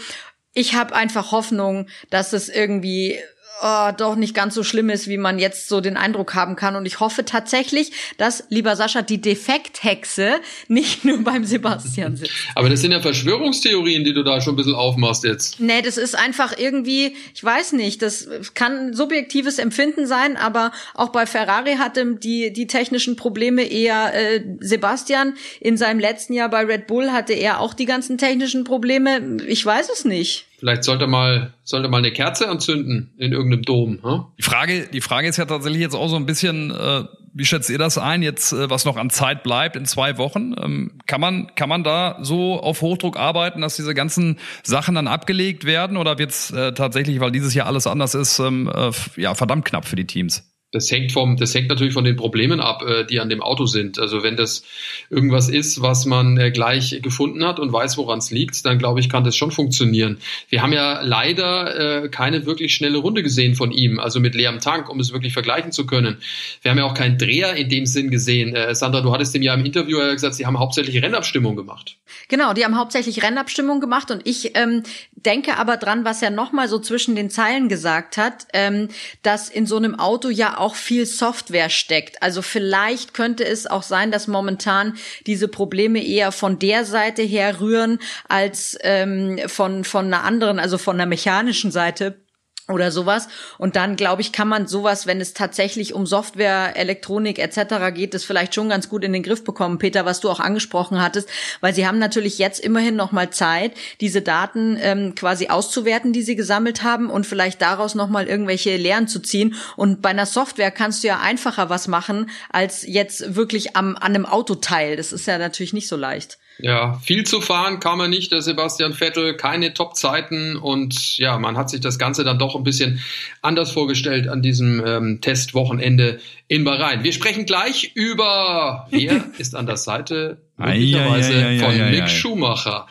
Ich 0.53 0.73
habe 0.73 0.95
einfach 0.95 1.31
Hoffnung, 1.31 1.87
dass 2.09 2.33
es 2.33 2.49
irgendwie 2.49 3.19
oh, 3.61 3.91
doch 3.95 4.15
nicht 4.15 4.33
ganz 4.33 4.55
so 4.55 4.63
schlimm 4.63 4.89
ist, 4.89 5.07
wie 5.07 5.17
man 5.17 5.39
jetzt 5.39 5.67
so 5.67 5.81
den 5.81 5.97
Eindruck 5.97 6.35
haben 6.35 6.55
kann. 6.55 6.75
Und 6.75 6.85
ich 6.85 6.99
hoffe 6.99 7.25
tatsächlich, 7.25 7.91
dass, 8.17 8.43
lieber 8.49 8.75
Sascha, 8.75 9.01
die 9.01 9.21
Defekthexe 9.21 10.39
nicht 10.67 11.05
nur 11.09 11.23
beim 11.23 11.45
Sebastian 11.45 12.15
sitzt. 12.15 12.31
Aber 12.55 12.69
das 12.69 12.81
sind 12.81 12.91
ja 12.91 13.01
Verschwörungstheorien, 13.01 14.03
die 14.03 14.13
du 14.13 14.23
da 14.23 14.41
schon 14.41 14.53
ein 14.53 14.57
bisschen 14.57 14.75
aufmachst 14.75 15.23
jetzt. 15.23 15.59
Nee, 15.59 15.81
das 15.81 15.97
ist 15.97 16.17
einfach 16.17 16.57
irgendwie, 16.57 17.15
ich 17.33 17.43
weiß 17.43 17.73
nicht, 17.73 18.01
das 18.01 18.27
kann 18.53 18.93
subjektives 18.93 19.59
Empfinden 19.59 20.07
sein, 20.07 20.37
aber 20.37 20.71
auch 20.93 21.09
bei 21.09 21.25
Ferrari 21.25 21.75
hatte 21.75 22.15
die, 22.15 22.51
die 22.53 22.67
technischen 22.67 23.15
Probleme 23.15 23.63
eher 23.63 24.13
äh, 24.13 24.43
Sebastian. 24.59 25.35
In 25.59 25.77
seinem 25.77 25.99
letzten 25.99 26.33
Jahr 26.33 26.49
bei 26.49 26.63
Red 26.63 26.87
Bull 26.87 27.11
hatte 27.11 27.33
er 27.33 27.59
auch 27.59 27.73
die 27.73 27.85
ganzen 27.85 28.17
technischen 28.17 28.63
Probleme. 28.63 29.37
Ich 29.47 29.65
weiß 29.65 29.89
es 29.89 30.05
nicht. 30.05 30.48
Vielleicht 30.59 30.83
sollte 30.83 31.07
mal, 31.07 31.53
sollte 31.63 31.87
mal 31.87 31.99
eine 31.99 32.11
Kerze 32.11 32.49
anzünden 32.49 33.13
in 33.17 33.31
irgendeinem 33.31 33.63
Dom. 33.63 33.99
Hm? 34.03 34.25
Die 34.37 34.43
Frage, 34.43 34.87
die 34.87 34.99
Frage 34.99 35.27
ist 35.27 35.37
ja 35.37 35.45
tatsächlich 35.45 35.81
jetzt 35.81 35.95
auch 35.95 36.09
so 36.09 36.17
ein 36.17 36.25
bisschen, 36.25 36.71
äh, 36.71 37.05
wie 37.33 37.45
schätzt 37.45 37.69
ihr 37.69 37.77
das 37.77 37.97
ein, 37.97 38.21
jetzt, 38.21 38.51
äh, 38.51 38.69
was 38.69 38.83
noch 38.83 38.97
an 38.97 39.09
Zeit 39.09 39.41
bleibt 39.43 39.77
in 39.77 39.85
zwei 39.85 40.17
Wochen? 40.17 40.53
Ähm, 40.61 40.99
kann 41.07 41.21
man, 41.21 41.55
kann 41.55 41.69
man 41.69 41.85
da 41.85 42.19
so 42.21 42.59
auf 42.59 42.81
Hochdruck 42.81 43.17
arbeiten, 43.17 43.61
dass 43.61 43.77
diese 43.77 43.93
ganzen 43.93 44.37
Sachen 44.63 44.95
dann 44.95 45.07
abgelegt 45.07 45.63
werden 45.63 45.95
oder 45.95 46.17
wird 46.17 46.31
es 46.31 46.51
äh, 46.51 46.73
tatsächlich, 46.73 47.21
weil 47.21 47.31
dieses 47.31 47.53
Jahr 47.53 47.67
alles 47.67 47.87
anders 47.87 48.13
ist, 48.13 48.39
ähm, 48.39 48.69
äh, 48.73 48.91
ja, 49.15 49.35
verdammt 49.35 49.63
knapp 49.63 49.85
für 49.85 49.95
die 49.95 50.07
Teams? 50.07 50.43
Das 50.71 50.91
hängt 50.91 51.11
vom, 51.11 51.35
das 51.35 51.55
hängt 51.55 51.67
natürlich 51.67 51.93
von 51.93 52.03
den 52.03 52.15
Problemen 52.15 52.59
ab, 52.59 52.83
äh, 52.83 53.03
die 53.03 53.19
an 53.19 53.29
dem 53.29 53.41
Auto 53.41 53.65
sind. 53.65 53.97
Also 53.97 54.21
wenn 54.21 54.37
das 54.37 54.63
irgendwas 55.09 55.49
ist, 55.49 55.81
was 55.81 56.05
man 56.05 56.37
äh, 56.37 56.51
gleich 56.51 56.99
gefunden 57.01 57.43
hat 57.43 57.59
und 57.59 57.73
weiß, 57.73 57.97
woran 57.97 58.19
es 58.19 58.29
liegt, 58.29 58.63
dann 58.65 58.77
glaube 58.77 58.99
ich, 58.99 59.09
kann 59.09 59.23
das 59.23 59.35
schon 59.35 59.49
funktionieren. 59.49 60.19
Wir 60.49 60.61
haben 60.61 60.71
ja 60.71 61.01
leider 61.01 62.03
äh, 62.03 62.09
keine 62.09 62.45
wirklich 62.45 62.75
schnelle 62.75 62.99
Runde 62.99 63.23
gesehen 63.23 63.55
von 63.55 63.71
ihm, 63.71 63.99
also 63.99 64.19
mit 64.19 64.35
leerem 64.35 64.59
Tank, 64.59 64.89
um 64.89 64.99
es 64.99 65.11
wirklich 65.11 65.33
vergleichen 65.33 65.71
zu 65.71 65.87
können. 65.87 66.17
Wir 66.61 66.69
haben 66.69 66.77
ja 66.77 66.83
auch 66.83 66.93
keinen 66.93 67.17
Dreher 67.17 67.55
in 67.55 67.69
dem 67.69 67.87
Sinn 67.87 68.11
gesehen. 68.11 68.55
Äh, 68.55 68.75
Sandra, 68.75 69.01
du 69.01 69.11
hattest 69.11 69.33
dem 69.33 69.41
ja 69.41 69.55
im 69.55 69.65
Interview 69.65 69.97
gesagt, 69.97 70.35
sie 70.35 70.45
haben 70.45 70.59
hauptsächlich 70.59 71.01
Rennabstimmung 71.01 71.55
gemacht. 71.55 71.97
Genau, 72.27 72.53
die 72.53 72.63
haben 72.63 72.77
hauptsächlich 72.77 73.23
Rennabstimmung 73.23 73.79
gemacht 73.79 74.11
und 74.11 74.21
ich 74.27 74.55
ähm, 74.55 74.83
denke 75.25 75.57
aber 75.57 75.77
dran, 75.77 76.05
was 76.05 76.21
er 76.21 76.29
nochmal 76.29 76.67
so 76.67 76.77
zwischen 76.77 77.15
den 77.15 77.31
Zeilen 77.31 77.69
gesagt 77.69 78.17
hat, 78.17 78.45
ähm, 78.53 78.89
dass 79.23 79.49
in 79.49 79.65
so 79.65 79.77
einem 79.77 79.95
Auto 79.95 80.29
ja 80.29 80.58
auch 80.59 80.75
viel 80.75 81.05
Software 81.05 81.69
steckt. 81.69 82.21
Also 82.21 82.41
vielleicht 82.41 83.13
könnte 83.13 83.45
es 83.45 83.67
auch 83.67 83.83
sein, 83.83 84.11
dass 84.11 84.27
momentan 84.27 84.97
diese 85.25 85.47
Probleme 85.47 86.03
eher 86.03 86.31
von 86.31 86.59
der 86.59 86.85
Seite 86.85 87.21
her 87.21 87.59
rühren 87.59 87.99
als 88.27 88.77
ähm, 88.81 89.39
von 89.47 89.83
von 89.83 90.05
einer 90.05 90.23
anderen, 90.23 90.59
also 90.59 90.77
von 90.77 90.97
der 90.97 91.05
mechanischen 91.05 91.71
Seite 91.71 92.21
oder 92.69 92.91
sowas. 92.91 93.27
Und 93.57 93.75
dann, 93.75 93.95
glaube 93.95 94.21
ich, 94.21 94.31
kann 94.31 94.47
man 94.47 94.67
sowas, 94.67 95.07
wenn 95.07 95.21
es 95.21 95.33
tatsächlich 95.33 95.93
um 95.93 96.05
Software, 96.05 96.75
Elektronik 96.75 97.39
etc. 97.39 97.93
geht, 97.93 98.13
das 98.13 98.23
vielleicht 98.23 98.55
schon 98.55 98.69
ganz 98.69 98.89
gut 98.89 99.03
in 99.03 99.13
den 99.13 99.23
Griff 99.23 99.43
bekommen, 99.43 99.77
Peter, 99.77 100.05
was 100.05 100.19
du 100.19 100.29
auch 100.29 100.39
angesprochen 100.39 101.01
hattest, 101.01 101.29
weil 101.61 101.73
sie 101.73 101.87
haben 101.87 101.99
natürlich 101.99 102.37
jetzt 102.37 102.59
immerhin 102.59 102.95
noch 102.95 103.11
mal 103.11 103.29
Zeit, 103.29 103.73
diese 104.01 104.21
Daten 104.21 104.77
ähm, 104.81 105.15
quasi 105.15 105.47
auszuwerten, 105.47 106.13
die 106.13 106.21
sie 106.21 106.35
gesammelt 106.35 106.83
haben 106.83 107.09
und 107.09 107.25
vielleicht 107.25 107.61
daraus 107.61 107.95
noch 107.95 108.09
mal 108.09 108.27
irgendwelche 108.27 108.77
Lehren 108.77 109.07
zu 109.07 109.19
ziehen. 109.19 109.55
Und 109.75 110.01
bei 110.01 110.09
einer 110.09 110.25
Software 110.25 110.71
kannst 110.71 111.03
du 111.03 111.07
ja 111.07 111.19
einfacher 111.19 111.69
was 111.69 111.87
machen 111.87 112.29
als 112.49 112.85
jetzt 112.85 113.35
wirklich 113.35 113.75
am 113.75 113.95
an 113.95 114.15
einem 114.15 114.25
Autoteil. 114.25 114.95
Das 114.95 115.11
ist 115.11 115.27
ja 115.27 115.37
natürlich 115.37 115.73
nicht 115.73 115.87
so 115.87 115.95
leicht. 115.95 116.37
Ja, 116.61 116.99
viel 117.01 117.23
zu 117.23 117.39
fahren 117.39 117.79
kam 117.79 118.01
er 118.01 118.09
nicht, 118.09 118.33
der 118.33 118.41
Sebastian 118.41 118.93
Vettel, 118.93 119.35
keine 119.35 119.73
Top-Zeiten 119.73 120.57
und 120.57 121.17
ja, 121.17 121.39
man 121.39 121.55
hat 121.55 121.69
sich 121.69 121.79
das 121.79 121.97
Ganze 121.97 122.25
dann 122.25 122.37
doch 122.37 122.55
ein 122.55 122.63
bisschen 122.63 122.99
anders 123.41 123.71
vorgestellt 123.71 124.27
an 124.27 124.41
diesem 124.41 124.83
ähm, 124.85 125.21
Testwochenende 125.21 126.19
in 126.49 126.65
Bahrain. 126.65 127.03
Wir 127.03 127.13
sprechen 127.13 127.45
gleich 127.45 127.91
über, 127.95 128.87
wer 128.89 129.23
ist 129.37 129.55
an 129.55 129.67
der 129.67 129.77
Seite 129.77 130.41
möglicherweise 130.57 131.59
von 131.59 131.91
Mick 131.91 132.09
Schumacher. 132.09 132.87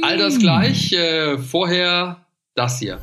All 0.00 0.16
das 0.16 0.38
gleich, 0.38 0.94
äh, 0.94 1.36
vorher 1.36 2.24
das 2.54 2.78
hier. 2.78 2.98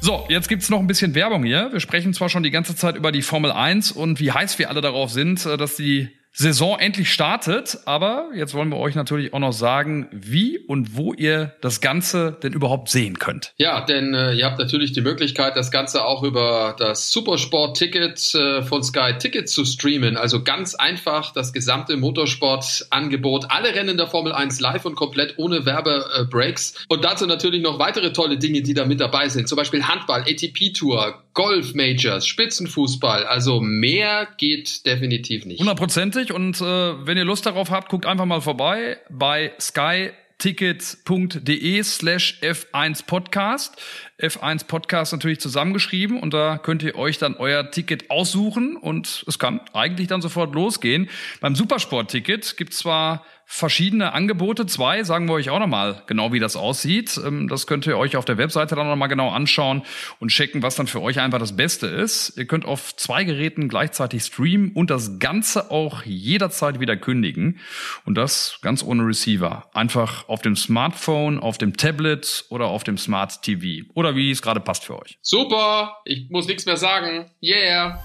So, 0.00 0.26
jetzt 0.28 0.48
gibt's 0.48 0.68
noch 0.70 0.80
ein 0.80 0.88
bisschen 0.88 1.14
Werbung 1.14 1.44
hier. 1.44 1.72
Wir 1.72 1.80
sprechen 1.80 2.12
zwar 2.12 2.28
schon 2.28 2.42
die 2.42 2.50
ganze 2.50 2.74
Zeit 2.74 2.96
über 2.96 3.12
die 3.12 3.22
Formel 3.22 3.52
1 3.52 3.92
und 3.92 4.18
wie 4.18 4.32
heiß 4.32 4.58
wir 4.58 4.70
alle 4.70 4.80
darauf 4.80 5.10
sind, 5.10 5.46
äh, 5.46 5.56
dass 5.56 5.76
die 5.76 6.10
Saison 6.36 6.78
endlich 6.80 7.12
startet. 7.12 7.78
Aber 7.84 8.30
jetzt 8.34 8.54
wollen 8.54 8.68
wir 8.68 8.78
euch 8.78 8.96
natürlich 8.96 9.32
auch 9.32 9.38
noch 9.38 9.52
sagen, 9.52 10.08
wie 10.10 10.58
und 10.58 10.96
wo 10.96 11.14
ihr 11.14 11.54
das 11.60 11.80
Ganze 11.80 12.36
denn 12.42 12.52
überhaupt 12.52 12.88
sehen 12.88 13.20
könnt. 13.20 13.54
Ja, 13.56 13.80
denn 13.82 14.14
äh, 14.14 14.32
ihr 14.32 14.44
habt 14.44 14.58
natürlich 14.58 14.92
die 14.92 15.00
Möglichkeit, 15.00 15.56
das 15.56 15.70
Ganze 15.70 16.04
auch 16.04 16.24
über 16.24 16.74
das 16.76 17.12
Supersport-Ticket 17.12 18.34
äh, 18.34 18.62
von 18.62 18.82
Sky 18.82 19.14
Ticket 19.18 19.48
zu 19.48 19.64
streamen. 19.64 20.16
Also 20.16 20.42
ganz 20.42 20.74
einfach 20.74 21.32
das 21.32 21.52
gesamte 21.52 21.96
Motorsport-Angebot. 21.96 23.46
Alle 23.50 23.74
Rennen 23.74 23.96
der 23.96 24.08
Formel 24.08 24.32
1 24.32 24.58
live 24.58 24.84
und 24.86 24.96
komplett 24.96 25.34
ohne 25.38 25.64
Werbebreaks. 25.64 26.84
Und 26.88 27.04
dazu 27.04 27.26
natürlich 27.26 27.62
noch 27.62 27.78
weitere 27.78 28.12
tolle 28.12 28.38
Dinge, 28.38 28.62
die 28.62 28.74
da 28.74 28.84
mit 28.84 29.00
dabei 29.00 29.28
sind. 29.28 29.48
Zum 29.48 29.56
Beispiel 29.56 29.84
Handball, 29.84 30.22
ATP-Tour, 30.22 31.22
Golf-Majors, 31.34 32.26
Spitzenfußball. 32.26 33.24
Also 33.24 33.60
mehr 33.60 34.26
geht 34.36 34.84
definitiv 34.86 35.44
nicht. 35.44 35.60
Hundertprozentig 35.60 36.23
lustig 36.24 36.32
und 36.32 36.60
äh, 36.60 37.06
wenn 37.06 37.16
ihr 37.16 37.24
Lust 37.24 37.46
darauf 37.46 37.70
habt, 37.70 37.88
guckt 37.88 38.04
einfach 38.06 38.26
mal 38.26 38.40
vorbei 38.40 38.98
bei 39.10 39.52
skytickets.de 39.60 41.82
slash 41.82 42.38
F1 42.42 43.06
Podcast. 43.06 43.80
F1 44.20 44.66
Podcast 44.66 45.12
natürlich 45.12 45.40
zusammengeschrieben 45.40 46.20
und 46.20 46.32
da 46.32 46.58
könnt 46.58 46.82
ihr 46.84 46.96
euch 46.96 47.18
dann 47.18 47.34
euer 47.34 47.70
Ticket 47.70 48.10
aussuchen 48.10 48.76
und 48.76 49.24
es 49.26 49.40
kann 49.40 49.60
eigentlich 49.72 50.06
dann 50.06 50.22
sofort 50.22 50.54
losgehen. 50.54 51.10
Beim 51.40 51.56
Supersport-Ticket 51.56 52.56
gibt 52.56 52.74
zwar 52.74 53.24
verschiedene 53.46 54.12
Angebote. 54.12 54.66
Zwei 54.66 55.04
sagen 55.04 55.28
wir 55.28 55.34
euch 55.34 55.50
auch 55.50 55.58
nochmal 55.58 56.02
genau, 56.06 56.32
wie 56.32 56.40
das 56.40 56.56
aussieht. 56.56 57.20
Ähm, 57.24 57.48
das 57.48 57.66
könnt 57.66 57.86
ihr 57.86 57.98
euch 57.98 58.16
auf 58.16 58.24
der 58.24 58.38
Webseite 58.38 58.74
dann 58.74 58.86
nochmal 58.86 59.08
genau 59.08 59.30
anschauen 59.30 59.82
und 60.18 60.30
checken, 60.30 60.62
was 60.62 60.76
dann 60.76 60.86
für 60.86 61.02
euch 61.02 61.20
einfach 61.20 61.38
das 61.38 61.56
Beste 61.56 61.86
ist. 61.86 62.36
Ihr 62.36 62.46
könnt 62.46 62.64
auf 62.64 62.96
zwei 62.96 63.24
Geräten 63.24 63.68
gleichzeitig 63.68 64.24
streamen 64.24 64.72
und 64.72 64.90
das 64.90 65.18
Ganze 65.18 65.70
auch 65.70 66.02
jederzeit 66.04 66.80
wieder 66.80 66.96
kündigen. 66.96 67.60
Und 68.04 68.16
das 68.16 68.58
ganz 68.62 68.82
ohne 68.82 69.06
Receiver. 69.06 69.68
Einfach 69.74 70.28
auf 70.28 70.42
dem 70.42 70.56
Smartphone, 70.56 71.38
auf 71.38 71.58
dem 71.58 71.76
Tablet 71.76 72.46
oder 72.48 72.66
auf 72.66 72.84
dem 72.84 72.96
Smart 72.98 73.42
TV. 73.42 73.86
Oder 74.04 74.16
wie 74.16 74.30
es 74.30 74.42
gerade 74.42 74.60
passt 74.60 74.84
für 74.84 75.00
euch. 75.00 75.16
Super, 75.22 75.96
ich 76.04 76.28
muss 76.28 76.46
nichts 76.46 76.66
mehr 76.66 76.76
sagen. 76.76 77.30
Yeah. 77.42 78.02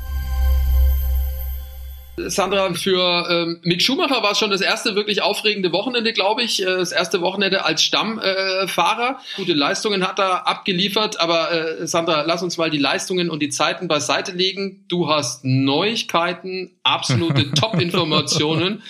Sandra, 2.15 2.73
für 2.73 3.27
ähm, 3.29 3.59
Mick 3.63 3.81
Schumacher 3.81 4.23
war 4.23 4.31
es 4.31 4.39
schon 4.39 4.49
das 4.49 4.61
erste 4.61 4.95
wirklich 4.95 5.21
aufregende 5.21 5.73
Wochenende, 5.73 6.13
glaube 6.13 6.41
ich. 6.43 6.61
Äh, 6.61 6.65
das 6.65 6.93
erste 6.93 7.19
Wochenende 7.19 7.65
als 7.65 7.83
Stammfahrer. 7.83 9.09
Äh, 9.09 9.35
Gute 9.35 9.53
Leistungen 9.53 10.07
hat 10.07 10.19
er 10.19 10.47
abgeliefert, 10.47 11.19
aber 11.19 11.51
äh, 11.51 11.87
Sandra, 11.87 12.21
lass 12.21 12.43
uns 12.43 12.57
mal 12.57 12.69
die 12.69 12.77
Leistungen 12.77 13.29
und 13.29 13.41
die 13.41 13.49
Zeiten 13.49 13.89
beiseite 13.89 14.31
legen. 14.31 14.85
Du 14.87 15.09
hast 15.09 15.43
Neuigkeiten, 15.43 16.71
absolute 16.83 17.51
Top-Informationen 17.55 18.83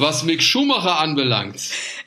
was 0.00 0.22
Mick 0.24 0.42
Schumacher 0.42 0.98
anbelangt. 0.98 1.60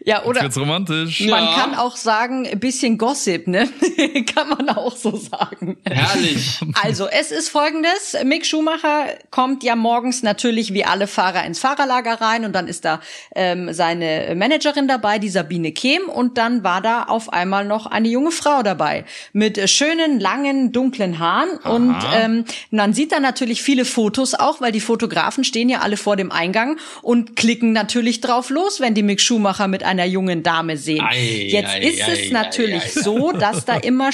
Ja, 0.06 0.24
oder? 0.26 0.44
Jetzt 0.44 0.58
romantisch. 0.58 1.22
Man 1.22 1.44
Ja. 1.44 1.54
kann 1.54 1.76
auch 1.76 1.96
sagen, 1.96 2.46
ein 2.48 2.60
bisschen 2.60 2.98
Gossip, 2.98 3.48
ne? 3.48 3.70
kann 4.36 4.50
man 4.50 4.70
auch 4.70 4.96
so 4.96 5.16
sagen. 5.16 5.78
Herrlich. 5.86 6.60
Also, 6.82 7.08
es 7.08 7.32
ist 7.32 7.50
folgendes. 7.50 8.16
Mick 8.26 8.46
Schumacher 8.46 9.06
kommt 9.32 9.64
ja 9.64 9.76
morgens 9.76 10.24
natürlich 10.24 10.74
wie 10.74 10.84
alle 10.84 11.08
Fahrer 11.08 11.46
ins 11.46 11.60
Fahrerlager 11.60 12.20
rein 12.20 12.44
und 12.46 12.54
dann 12.54 12.68
ist 12.68 12.84
da 12.86 13.00
ähm, 13.36 13.72
seine 13.74 14.34
Managerin 14.36 14.88
dabei, 14.88 15.20
die 15.20 15.30
Sabine 15.30 15.72
Kehm 15.72 16.04
und 16.10 16.38
dann 16.38 16.64
war 16.64 16.82
da 16.82 17.04
auf 17.04 17.32
einmal 17.32 17.66
noch 17.66 17.86
eine 17.86 18.08
junge 18.10 18.32
Frau 18.32 18.64
dabei 18.64 19.06
mit 19.32 19.70
schönen, 19.70 20.20
langen, 20.20 20.72
dunklen 20.72 21.20
Haaren 21.20 21.58
und 21.60 21.96
ähm, 22.16 22.46
man 22.72 22.94
sieht 22.94 23.12
da 23.12 23.20
natürlich 23.20 23.62
viele 23.64 23.86
Fotos 23.86 24.34
auch, 24.34 24.60
weil 24.62 24.72
die 24.72 24.80
Fotografen 24.80 25.44
stehen 25.44 25.70
ja 25.70 25.80
alle 25.80 25.98
vor 25.98 26.16
dem 26.16 26.32
Eingang 26.32 26.78
und 27.02 27.36
klicken 27.36 27.72
natürlich 27.84 28.22
drauf 28.22 28.50
los, 28.50 28.80
wenn 28.80 28.94
die 28.94 29.04
Mick 29.04 29.20
Schumacher 29.20 29.68
mit 29.68 29.84
einer 29.84 30.06
jungen 30.06 30.42
Dame 30.42 30.78
sehen. 30.78 31.06
Ei, 31.06 31.48
Jetzt 31.50 31.70
ei, 31.70 31.82
ist 31.82 32.02
ei, 32.02 32.12
es 32.13 32.32
natürlich 32.32 32.94
so, 32.94 33.32
dass 33.34 33.66
da 33.66 33.75
immer 33.84 34.10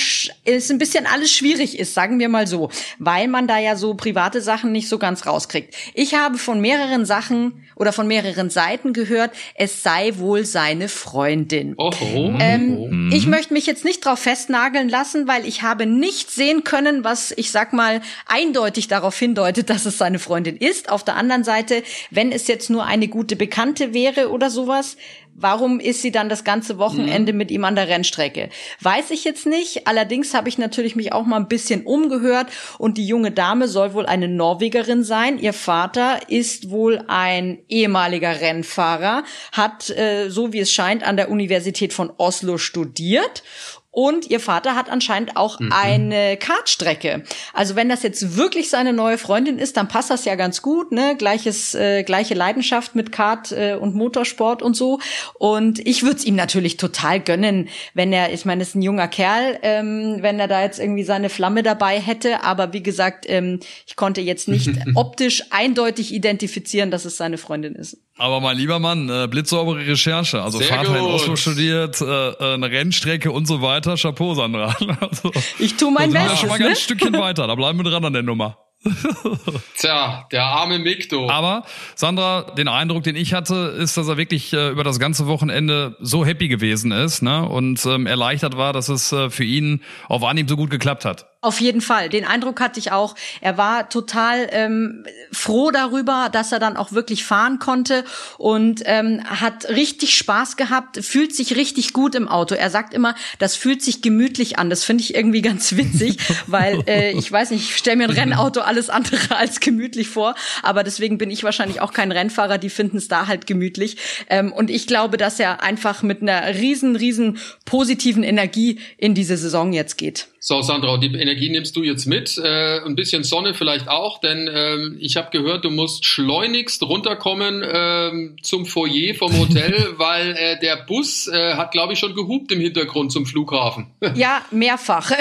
es 0.45 0.71
ein 0.71 0.77
bisschen 0.79 1.05
alles 1.05 1.31
schwierig 1.31 1.77
ist, 1.77 1.93
sagen 1.93 2.19
wir 2.19 2.29
mal 2.29 2.47
so, 2.47 2.69
weil 2.97 3.27
man 3.27 3.47
da 3.47 3.59
ja 3.59 3.75
so 3.75 3.93
private 3.93 4.41
Sachen 4.41 4.71
nicht 4.71 4.89
so 4.89 4.97
ganz 4.97 5.25
rauskriegt. 5.25 5.75
Ich 5.93 6.15
habe 6.15 6.37
von 6.37 6.59
mehreren 6.59 7.05
Sachen 7.05 7.65
oder 7.75 7.93
von 7.93 8.07
mehreren 8.07 8.49
Seiten 8.49 8.91
gehört, 8.91 9.31
es 9.55 9.83
sei 9.83 10.13
wohl 10.17 10.45
seine 10.45 10.89
Freundin. 10.89 11.75
Oh, 11.77 11.91
oh, 12.01 12.33
Ähm, 12.39 13.09
Ich 13.13 13.25
möchte 13.25 13.53
mich 13.53 13.65
jetzt 13.65 13.85
nicht 13.85 14.03
drauf 14.03 14.19
festnageln 14.19 14.89
lassen, 14.89 15.27
weil 15.27 15.45
ich 15.45 15.61
habe 15.61 15.85
nicht 15.85 16.29
sehen 16.31 16.63
können, 16.63 17.03
was 17.03 17.31
ich 17.37 17.51
sag 17.51 17.71
mal 17.71 18.01
eindeutig 18.27 18.87
darauf 18.87 19.17
hindeutet, 19.17 19.69
dass 19.69 19.85
es 19.85 19.97
seine 19.97 20.19
Freundin 20.19 20.57
ist. 20.57 20.89
Auf 20.89 21.05
der 21.05 21.15
anderen 21.15 21.43
Seite, 21.43 21.83
wenn 22.11 22.31
es 22.31 22.47
jetzt 22.47 22.69
nur 22.69 22.85
eine 22.85 23.07
gute 23.07 23.35
Bekannte 23.49 23.95
wäre 23.95 24.29
oder 24.29 24.51
sowas, 24.51 24.95
warum 25.33 25.79
ist 25.79 26.03
sie 26.03 26.11
dann 26.11 26.29
das 26.29 26.43
ganze 26.43 26.77
Wochenende 26.77 27.33
mit 27.33 27.49
ihm 27.49 27.65
an 27.65 27.75
der 27.75 27.87
Rennstrecke? 27.87 28.49
Weiß 28.79 29.09
ich 29.09 29.23
jetzt 29.23 29.47
nicht. 29.47 29.87
Allerdings 29.87 30.35
habe 30.35 30.49
ich 30.49 30.59
natürlich 30.59 30.95
mich 30.95 31.13
auch 31.13 31.25
mal 31.25 31.37
ein 31.37 31.47
bisschen 31.47 31.83
umgehört 31.83 32.47
und 32.77 32.97
die 32.97 33.07
junge 33.07 33.31
Dame 33.31 33.67
soll 33.67 33.95
wohl 33.95 34.05
eine 34.05 34.27
Norwegerin 34.27 35.03
sein. 35.03 35.39
Ihr 35.39 35.53
Vater 35.53 36.19
ist 36.27 36.69
wohl 36.69 37.03
ein 37.07 37.57
ehemaliger 37.69 38.39
Rennfahrer, 38.39 39.23
hat, 39.51 39.89
äh, 39.89 40.29
so 40.29 40.53
wie 40.53 40.59
es 40.59 40.71
scheint, 40.71 41.03
an 41.03 41.17
der 41.17 41.31
Universität 41.31 41.91
von 41.91 42.11
Oslo 42.17 42.59
studiert 42.59 43.43
und 43.91 44.29
ihr 44.29 44.39
Vater 44.39 44.75
hat 44.75 44.89
anscheinend 44.89 45.35
auch 45.35 45.59
eine 45.71 46.37
Kartstrecke. 46.37 47.23
Also 47.53 47.75
wenn 47.75 47.89
das 47.89 48.03
jetzt 48.03 48.37
wirklich 48.37 48.69
seine 48.69 48.93
neue 48.93 49.17
Freundin 49.17 49.57
ist, 49.57 49.77
dann 49.77 49.87
passt 49.87 50.11
das 50.11 50.25
ja 50.25 50.35
ganz 50.35 50.61
gut, 50.61 50.91
ne? 50.91 51.15
Gleiches, 51.17 51.73
äh, 51.73 52.03
gleiche 52.03 52.35
Leidenschaft 52.35 52.93
mit 52.93 53.11
Kart 53.11 53.51
äh, 53.51 53.73
und 53.73 53.95
Motorsport 53.95 54.61
und 54.61 54.75
so. 54.75 54.99
Und 55.33 55.79
ich 55.79 56.03
würde 56.03 56.17
es 56.17 56.25
ihm 56.25 56.35
natürlich 56.35 56.77
total 56.77 57.19
gönnen, 57.19 57.69
wenn 57.95 58.13
er, 58.13 58.31
ich 58.31 58.45
meine, 58.45 58.61
ist 58.61 58.75
ein 58.75 58.83
junger 58.83 59.07
Kerl, 59.07 59.57
ähm, 59.63 60.17
wenn 60.21 60.39
er 60.39 60.47
da 60.47 60.61
jetzt 60.61 60.79
irgendwie 60.79 61.03
seine 61.03 61.29
Flamme 61.29 61.63
dabei 61.63 61.99
hätte. 61.99 62.43
Aber 62.43 62.73
wie 62.73 62.83
gesagt, 62.83 63.25
ähm, 63.27 63.59
ich 63.87 63.95
konnte 63.95 64.21
jetzt 64.21 64.47
nicht 64.47 64.69
optisch 64.95 65.45
eindeutig 65.49 66.13
identifizieren, 66.13 66.91
dass 66.91 67.05
es 67.05 67.17
seine 67.17 67.39
Freundin 67.39 67.73
ist. 67.73 67.97
Aber 68.19 68.41
mein 68.41 68.57
lieber 68.57 68.79
Mann, 68.79 69.09
äh, 69.09 69.27
blitzsaubere 69.27 69.87
Recherche. 69.87 70.41
Also 70.41 70.59
Sehr 70.59 70.67
Vater 70.67 70.97
in. 70.97 71.05
Oslo 71.05 71.35
studiert, 71.37 72.01
äh, 72.01 72.05
äh, 72.05 72.53
eine 72.53 72.69
Rennstrecke 72.69 73.31
und 73.31 73.47
so 73.47 73.61
weiter. 73.61 73.95
Chapeau, 73.95 74.33
Sandra. 74.35 74.75
Also, 74.99 75.31
Ich 75.59 75.77
tue 75.77 75.91
mein 75.91 76.11
da 76.13 76.21
sind 76.21 76.29
wir 76.29 76.37
schon 76.37 76.49
mal 76.49 76.57
Bestes, 76.57 76.59
ein 76.59 76.59
ne? 76.59 76.67
ganz 76.67 76.81
Stückchen 76.81 77.13
weiter. 77.17 77.47
Da 77.47 77.55
bleiben 77.55 77.79
wir 77.79 77.89
dran 77.89 78.03
an 78.03 78.13
der 78.13 78.23
Nummer. 78.23 78.57
Tja, 79.77 80.25
der 80.31 80.43
arme 80.43 80.79
Mick, 80.79 81.09
du. 81.09 81.29
Aber 81.29 81.63
Sandra, 81.95 82.43
den 82.57 82.67
Eindruck, 82.67 83.03
den 83.03 83.15
ich 83.15 83.33
hatte, 83.33 83.75
ist, 83.77 83.97
dass 83.97 84.07
er 84.07 84.17
wirklich 84.17 84.53
äh, 84.53 84.69
über 84.69 84.83
das 84.83 84.99
ganze 84.99 85.27
Wochenende 85.27 85.95
so 85.99 86.25
happy 86.25 86.47
gewesen 86.47 86.91
ist 86.91 87.21
ne? 87.21 87.47
und 87.47 87.85
ähm, 87.85 88.05
erleichtert 88.07 88.57
war, 88.57 88.73
dass 88.73 88.89
es 88.89 89.11
äh, 89.11 89.29
für 89.29 89.43
ihn 89.43 89.81
auf 90.07 90.23
Anhieb 90.23 90.49
so 90.49 90.55
gut 90.55 90.69
geklappt 90.69 91.05
hat. 91.05 91.28
Auf 91.41 91.61
jeden 91.61 91.79
Fall. 91.79 92.09
Den 92.09 92.25
Eindruck 92.25 92.59
hatte 92.59 92.81
ich 92.81 92.91
auch. 92.91 93.15
Er 93.39 93.57
war 93.57 93.87
total 93.87 94.49
ähm, 94.51 95.05
froh 95.31 95.71
darüber, 95.71 96.27
dass 96.29 96.51
er 96.51 96.59
dann 96.59 96.75
auch 96.75 96.91
wirklich 96.91 97.23
fahren 97.23 97.59
konnte 97.59 98.03
und 98.37 98.81
ähm, 98.83 99.23
hat 99.23 99.69
richtig 99.69 100.17
Spaß 100.17 100.57
gehabt, 100.57 100.97
fühlt 100.97 101.33
sich 101.33 101.55
richtig 101.55 101.93
gut 101.93 102.13
im 102.15 102.27
Auto. 102.27 102.55
Er 102.55 102.69
sagt 102.69 102.93
immer, 102.93 103.15
das 103.37 103.55
fühlt 103.55 103.81
sich 103.81 104.01
gemütlich 104.01 104.59
an. 104.59 104.69
Das 104.69 104.83
finde 104.83 105.01
ich 105.01 105.15
irgendwie 105.15 105.41
ganz 105.41 105.77
witzig, 105.77 106.17
weil 106.47 106.83
äh, 106.87 107.17
ich 107.17 107.31
weiß 107.31 107.51
nicht, 107.51 107.69
ich 107.69 107.77
stelle 107.77 107.95
mir 107.95 108.09
ein 108.09 108.17
Rennauto 108.17 108.59
alles 108.59 108.89
andere 108.89 109.17
als 109.37 109.61
gemütlich 109.61 110.09
vor, 110.09 110.35
aber 110.61 110.83
deswegen 110.83 111.17
bin 111.17 111.31
ich 111.31 111.45
wahrscheinlich 111.45 111.79
auch 111.79 111.93
kein 111.93 112.11
Rennfahrer. 112.11 112.57
Die 112.57 112.69
finden 112.69 112.97
es 112.97 113.07
da 113.07 113.27
halt 113.27 113.47
gemütlich. 113.47 113.95
Ähm, 114.29 114.51
und 114.51 114.69
ich 114.69 114.87
glaube, 114.87 115.15
dass 115.15 115.39
er 115.39 115.63
einfach 115.63 116.03
mit 116.03 116.21
einer 116.21 116.55
riesen, 116.55 116.97
riesen 116.97 117.37
positiven 117.63 118.23
Energie 118.23 118.81
in 118.97 119.15
diese 119.15 119.37
Saison 119.37 119.71
jetzt 119.71 119.97
geht. 119.97 120.27
So, 120.41 120.61
Sandra, 120.61 120.97
die 120.97 121.09
Energie 121.29 121.49
nimmst 121.49 121.75
du 121.75 121.83
jetzt 121.83 122.07
mit? 122.07 122.37
Äh, 122.37 122.79
ein 122.83 122.95
bisschen 122.95 123.23
Sonne 123.23 123.53
vielleicht 123.53 123.87
auch, 123.87 124.19
denn 124.19 124.49
ähm, 124.51 124.97
ich 124.99 125.15
habe 125.15 125.29
gehört, 125.31 125.63
du 125.63 125.69
musst 125.69 126.05
schleunigst 126.05 126.81
runterkommen 126.81 127.63
ähm, 127.71 128.37
zum 128.41 128.65
Foyer 128.65 129.13
vom 129.13 129.37
Hotel, 129.37 129.93
weil 129.97 130.31
äh, 130.31 130.59
der 130.59 130.77
Bus 130.87 131.27
äh, 131.27 131.53
hat, 131.53 131.71
glaube 131.71 131.93
ich, 131.93 131.99
schon 131.99 132.15
gehupt 132.15 132.51
im 132.51 132.59
Hintergrund 132.59 133.11
zum 133.11 133.25
Flughafen. 133.25 133.87
Ja, 134.15 134.41
mehrfach. 134.51 135.11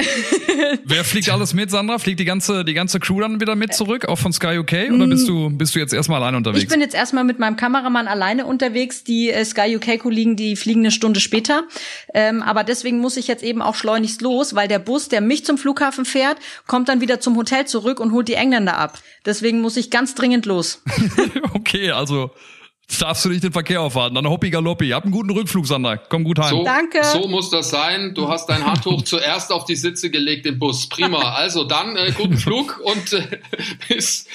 Wer 0.85 1.05
fliegt 1.05 1.29
alles 1.31 1.53
mit, 1.53 1.71
Sandra? 1.71 1.99
Fliegt 1.99 2.19
die 2.19 2.25
ganze, 2.25 2.65
die 2.65 2.73
ganze 2.73 2.99
Crew 2.99 3.21
dann 3.21 3.39
wieder 3.39 3.55
mit 3.55 3.75
zurück, 3.75 4.07
auch 4.09 4.19
von 4.19 4.33
Sky 4.33 4.59
UK? 4.59 4.91
Oder 4.93 5.07
bist 5.07 5.29
du, 5.29 5.51
bist 5.51 5.75
du 5.75 5.79
jetzt 5.79 5.93
erstmal 5.93 6.21
alleine 6.21 6.39
unterwegs? 6.39 6.63
Ich 6.63 6.69
bin 6.69 6.81
jetzt 6.81 6.95
erstmal 6.95 7.23
mit 7.23 7.39
meinem 7.39 7.57
Kameramann 7.57 8.09
alleine 8.09 8.47
unterwegs. 8.47 9.05
Die 9.05 9.31
äh, 9.31 9.45
Sky 9.45 9.77
UK-Kollegen, 9.77 10.37
die 10.37 10.57
fliegen 10.57 10.81
eine 10.81 10.91
Stunde 10.91 11.21
später. 11.21 11.65
Ähm, 12.15 12.43
aber 12.43 12.65
deswegen 12.65 12.99
muss 12.99 13.19
ich 13.19 13.29
jetzt 13.29 13.45
eben 13.45 13.61
auch 13.61 13.75
schleunigst 13.75 14.23
los, 14.23 14.55
weil 14.55 14.69
der 14.69 14.79
Bus, 14.79 15.09
der 15.09 15.21
mich 15.21 15.45
zum 15.45 15.59
Flughafen 15.59 15.98
fährt, 16.05 16.39
kommt 16.67 16.89
dann 16.89 17.01
wieder 17.01 17.21
zum 17.21 17.37
Hotel 17.37 17.67
zurück 17.67 18.01
und 18.01 18.13
holt 18.13 18.29
die 18.29 18.35
Engländer 18.35 18.77
ab. 18.77 18.99
Deswegen 19.25 19.61
muss 19.61 19.77
ich 19.77 19.91
ganz 19.91 20.15
dringend 20.15 20.47
los. 20.47 20.83
okay, 21.55 21.91
also 21.91 22.31
darfst 22.99 23.25
du 23.25 23.29
nicht 23.29 23.45
den 23.45 23.53
Verkehr 23.53 23.81
aufwarten. 23.81 24.15
Dann 24.15 24.29
hoppi 24.29 24.51
galoppi. 24.51 24.89
Hab 24.91 25.05
einen 25.05 25.13
guten 25.13 25.31
Rückflug, 25.31 25.67
Sandra. 25.67 25.97
Komm 25.97 26.25
gut 26.25 26.39
heim. 26.39 26.51
So, 26.51 26.65
Danke. 26.65 27.05
So 27.05 27.29
muss 27.29 27.51
das 27.51 27.71
sein. 27.71 28.15
Du 28.15 28.29
hast 28.29 28.47
dein 28.47 28.65
Handtuch 28.65 29.03
zuerst 29.03 29.53
auf 29.53 29.65
die 29.65 29.77
Sitze 29.77 30.11
gelegt 30.11 30.47
im 30.47 30.59
Bus. 30.59 30.89
Prima. 30.89 31.35
Also 31.35 31.65
dann 31.65 31.97
äh, 31.97 32.13
guten 32.17 32.39
Flug 32.39 32.81
und 32.83 33.13
äh, 33.13 33.41
bis, 33.89 34.27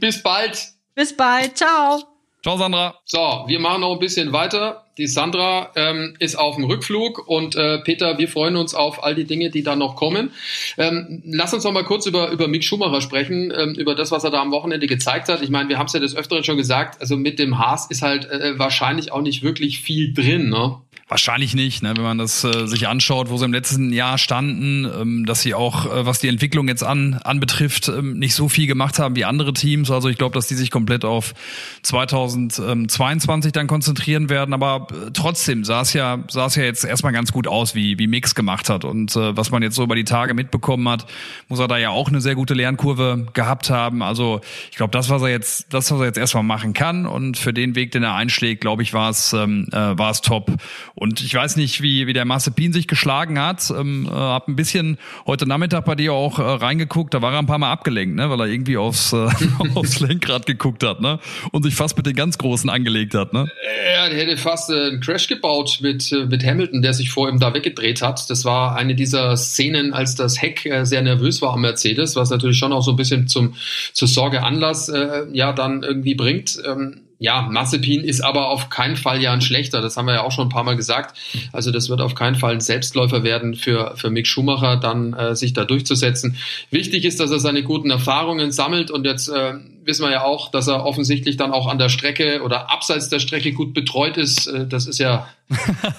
bis 0.00 0.22
bald. 0.22 0.58
Bis 0.94 1.14
bald. 1.14 1.56
Ciao. 1.58 2.02
Ciao, 2.42 2.56
Sandra. 2.56 2.98
So, 3.04 3.44
wir 3.46 3.58
machen 3.58 3.82
noch 3.82 3.92
ein 3.92 3.98
bisschen 3.98 4.32
weiter. 4.32 4.85
Die 4.98 5.06
Sandra 5.06 5.72
ähm, 5.76 6.14
ist 6.18 6.36
auf 6.36 6.56
dem 6.56 6.64
Rückflug 6.64 7.28
und 7.28 7.54
äh, 7.54 7.78
Peter, 7.80 8.16
wir 8.16 8.28
freuen 8.28 8.56
uns 8.56 8.74
auf 8.74 9.04
all 9.04 9.14
die 9.14 9.24
Dinge, 9.24 9.50
die 9.50 9.62
da 9.62 9.76
noch 9.76 9.94
kommen. 9.94 10.30
Ähm, 10.78 11.22
lass 11.26 11.52
uns 11.52 11.64
noch 11.64 11.72
mal 11.72 11.84
kurz 11.84 12.06
über, 12.06 12.30
über 12.30 12.48
Mick 12.48 12.64
Schumacher 12.64 13.02
sprechen, 13.02 13.52
ähm, 13.54 13.74
über 13.74 13.94
das, 13.94 14.10
was 14.10 14.24
er 14.24 14.30
da 14.30 14.40
am 14.40 14.52
Wochenende 14.52 14.86
gezeigt 14.86 15.28
hat. 15.28 15.42
Ich 15.42 15.50
meine, 15.50 15.68
wir 15.68 15.78
haben 15.78 15.86
es 15.86 15.92
ja 15.92 16.00
des 16.00 16.16
Öfteren 16.16 16.44
schon 16.44 16.56
gesagt, 16.56 17.00
also 17.00 17.16
mit 17.16 17.38
dem 17.38 17.58
Haas 17.58 17.90
ist 17.90 18.00
halt 18.00 18.24
äh, 18.30 18.58
wahrscheinlich 18.58 19.12
auch 19.12 19.20
nicht 19.20 19.42
wirklich 19.42 19.80
viel 19.80 20.14
drin. 20.14 20.48
Ne? 20.48 20.76
Wahrscheinlich 21.08 21.54
nicht, 21.54 21.84
ne? 21.84 21.92
wenn 21.96 22.02
man 22.02 22.18
das 22.18 22.42
äh, 22.42 22.66
sich 22.66 22.88
anschaut, 22.88 23.30
wo 23.30 23.36
sie 23.36 23.44
im 23.44 23.52
letzten 23.52 23.92
Jahr 23.92 24.18
standen, 24.18 24.84
ähm, 24.86 25.24
dass 25.24 25.40
sie 25.40 25.54
auch, 25.54 25.86
äh, 25.86 26.04
was 26.04 26.18
die 26.18 26.26
Entwicklung 26.26 26.66
jetzt 26.66 26.82
an 26.82 27.20
anbetrifft, 27.22 27.86
ähm, 27.86 28.18
nicht 28.18 28.34
so 28.34 28.48
viel 28.48 28.66
gemacht 28.66 28.98
haben 28.98 29.14
wie 29.14 29.24
andere 29.24 29.52
Teams. 29.52 29.88
Also 29.92 30.08
ich 30.08 30.18
glaube, 30.18 30.34
dass 30.34 30.48
die 30.48 30.56
sich 30.56 30.72
komplett 30.72 31.04
auf 31.04 31.34
2022 31.82 33.52
dann 33.52 33.68
konzentrieren 33.68 34.30
werden. 34.30 34.52
Aber 34.52 34.88
äh, 34.90 35.12
trotzdem 35.12 35.62
sah 35.64 35.82
es 35.82 35.92
ja, 35.92 36.24
sah 36.28 36.46
es 36.46 36.56
ja 36.56 36.64
jetzt 36.64 36.84
erstmal 36.84 37.12
ganz 37.12 37.30
gut 37.30 37.46
aus, 37.46 37.76
wie, 37.76 38.00
wie 38.00 38.08
Mix 38.08 38.34
gemacht 38.34 38.68
hat. 38.68 38.84
Und 38.84 39.14
äh, 39.14 39.36
was 39.36 39.52
man 39.52 39.62
jetzt 39.62 39.76
so 39.76 39.84
über 39.84 39.94
die 39.94 40.02
Tage 40.02 40.34
mitbekommen 40.34 40.88
hat, 40.88 41.06
muss 41.46 41.60
er 41.60 41.68
da 41.68 41.78
ja 41.78 41.90
auch 41.90 42.08
eine 42.08 42.20
sehr 42.20 42.34
gute 42.34 42.54
Lernkurve 42.54 43.28
gehabt 43.32 43.70
haben. 43.70 44.02
Also 44.02 44.40
ich 44.72 44.76
glaube, 44.76 44.90
das, 44.90 45.08
was 45.08 45.22
er 45.22 45.28
jetzt, 45.28 45.72
das, 45.72 45.88
was 45.92 46.00
er 46.00 46.06
jetzt 46.06 46.18
erstmal 46.18 46.42
machen 46.42 46.72
kann 46.72 47.06
und 47.06 47.36
für 47.36 47.52
den 47.52 47.76
Weg, 47.76 47.92
den 47.92 48.02
er 48.02 48.16
einschlägt, 48.16 48.60
glaube 48.60 48.82
ich, 48.82 48.92
war 48.92 49.10
es, 49.10 49.32
ähm, 49.34 49.68
äh, 49.70 49.96
war 49.96 50.10
es 50.10 50.20
top. 50.20 50.50
Und 50.98 51.20
ich 51.20 51.34
weiß 51.34 51.56
nicht, 51.56 51.82
wie, 51.82 52.06
wie 52.06 52.14
der 52.14 52.24
Mazepin 52.24 52.72
sich 52.72 52.88
geschlagen 52.88 53.38
hat. 53.38 53.70
Ähm, 53.70 54.08
äh, 54.10 54.14
hab 54.14 54.48
ein 54.48 54.56
bisschen 54.56 54.96
heute 55.26 55.46
Nachmittag 55.46 55.84
bei 55.84 55.94
dir 55.94 56.14
auch 56.14 56.38
äh, 56.38 56.42
reingeguckt. 56.42 57.12
Da 57.12 57.20
war 57.20 57.34
er 57.34 57.38
ein 57.38 57.46
paar 57.46 57.58
Mal 57.58 57.70
abgelenkt, 57.70 58.16
ne? 58.16 58.30
weil 58.30 58.40
er 58.40 58.46
irgendwie 58.46 58.78
aufs, 58.78 59.12
äh, 59.12 59.28
aufs 59.74 60.00
Lenkrad 60.00 60.46
geguckt 60.46 60.82
hat 60.82 61.02
ne? 61.02 61.20
und 61.52 61.64
sich 61.64 61.74
fast 61.74 61.98
mit 61.98 62.06
den 62.06 62.14
ganz 62.14 62.38
Großen 62.38 62.70
angelegt 62.70 63.14
hat. 63.14 63.34
Ne? 63.34 63.46
Der 63.94 64.16
hätte 64.16 64.38
fast 64.38 64.70
äh, 64.70 64.86
einen 64.86 65.00
Crash 65.00 65.28
gebaut 65.28 65.80
mit, 65.82 66.10
äh, 66.12 66.24
mit 66.24 66.42
Hamilton, 66.42 66.80
der 66.80 66.94
sich 66.94 67.10
vor 67.10 67.28
ihm 67.28 67.38
da 67.38 67.52
weggedreht 67.52 68.00
hat. 68.00 68.30
Das 68.30 68.46
war 68.46 68.74
eine 68.74 68.94
dieser 68.94 69.36
Szenen, 69.36 69.92
als 69.92 70.14
das 70.14 70.40
Heck 70.40 70.64
äh, 70.64 70.86
sehr 70.86 71.02
nervös 71.02 71.42
war 71.42 71.52
am 71.52 71.60
Mercedes, 71.60 72.16
was 72.16 72.30
natürlich 72.30 72.56
schon 72.56 72.72
auch 72.72 72.82
so 72.82 72.92
ein 72.92 72.96
bisschen 72.96 73.28
zum, 73.28 73.54
zur 73.92 74.08
Sorge 74.08 74.42
Anlass 74.42 74.88
äh, 74.88 75.26
ja 75.30 75.52
dann 75.52 75.82
irgendwie 75.82 76.14
bringt. 76.14 76.58
Ähm, 76.66 77.02
ja, 77.18 77.48
Mazepin 77.50 78.04
ist 78.04 78.20
aber 78.20 78.50
auf 78.50 78.68
keinen 78.68 78.96
Fall 78.96 79.22
ja 79.22 79.32
ein 79.32 79.40
schlechter. 79.40 79.80
Das 79.80 79.96
haben 79.96 80.06
wir 80.06 80.14
ja 80.14 80.22
auch 80.22 80.32
schon 80.32 80.46
ein 80.46 80.50
paar 80.50 80.64
Mal 80.64 80.76
gesagt. 80.76 81.18
Also 81.52 81.70
das 81.70 81.88
wird 81.88 82.00
auf 82.00 82.14
keinen 82.14 82.36
Fall 82.36 82.54
ein 82.54 82.60
Selbstläufer 82.60 83.22
werden 83.22 83.54
für, 83.54 83.96
für 83.96 84.10
Mick 84.10 84.26
Schumacher, 84.26 84.76
dann 84.76 85.14
äh, 85.14 85.34
sich 85.34 85.54
da 85.54 85.64
durchzusetzen. 85.64 86.36
Wichtig 86.70 87.04
ist, 87.04 87.18
dass 87.18 87.30
er 87.30 87.40
seine 87.40 87.62
guten 87.62 87.90
Erfahrungen 87.90 88.52
sammelt 88.52 88.90
und 88.90 89.06
jetzt 89.06 89.28
äh, 89.28 89.54
wissen 89.86 90.04
wir 90.04 90.10
ja 90.10 90.24
auch, 90.24 90.50
dass 90.50 90.66
er 90.66 90.84
offensichtlich 90.84 91.36
dann 91.36 91.52
auch 91.52 91.68
an 91.68 91.78
der 91.78 91.88
Strecke 91.88 92.42
oder 92.42 92.70
abseits 92.70 93.08
der 93.08 93.20
Strecke 93.20 93.52
gut 93.52 93.72
betreut 93.72 94.16
ist. 94.16 94.46
Äh, 94.48 94.66
das 94.66 94.86
ist 94.86 94.98
ja, 94.98 95.28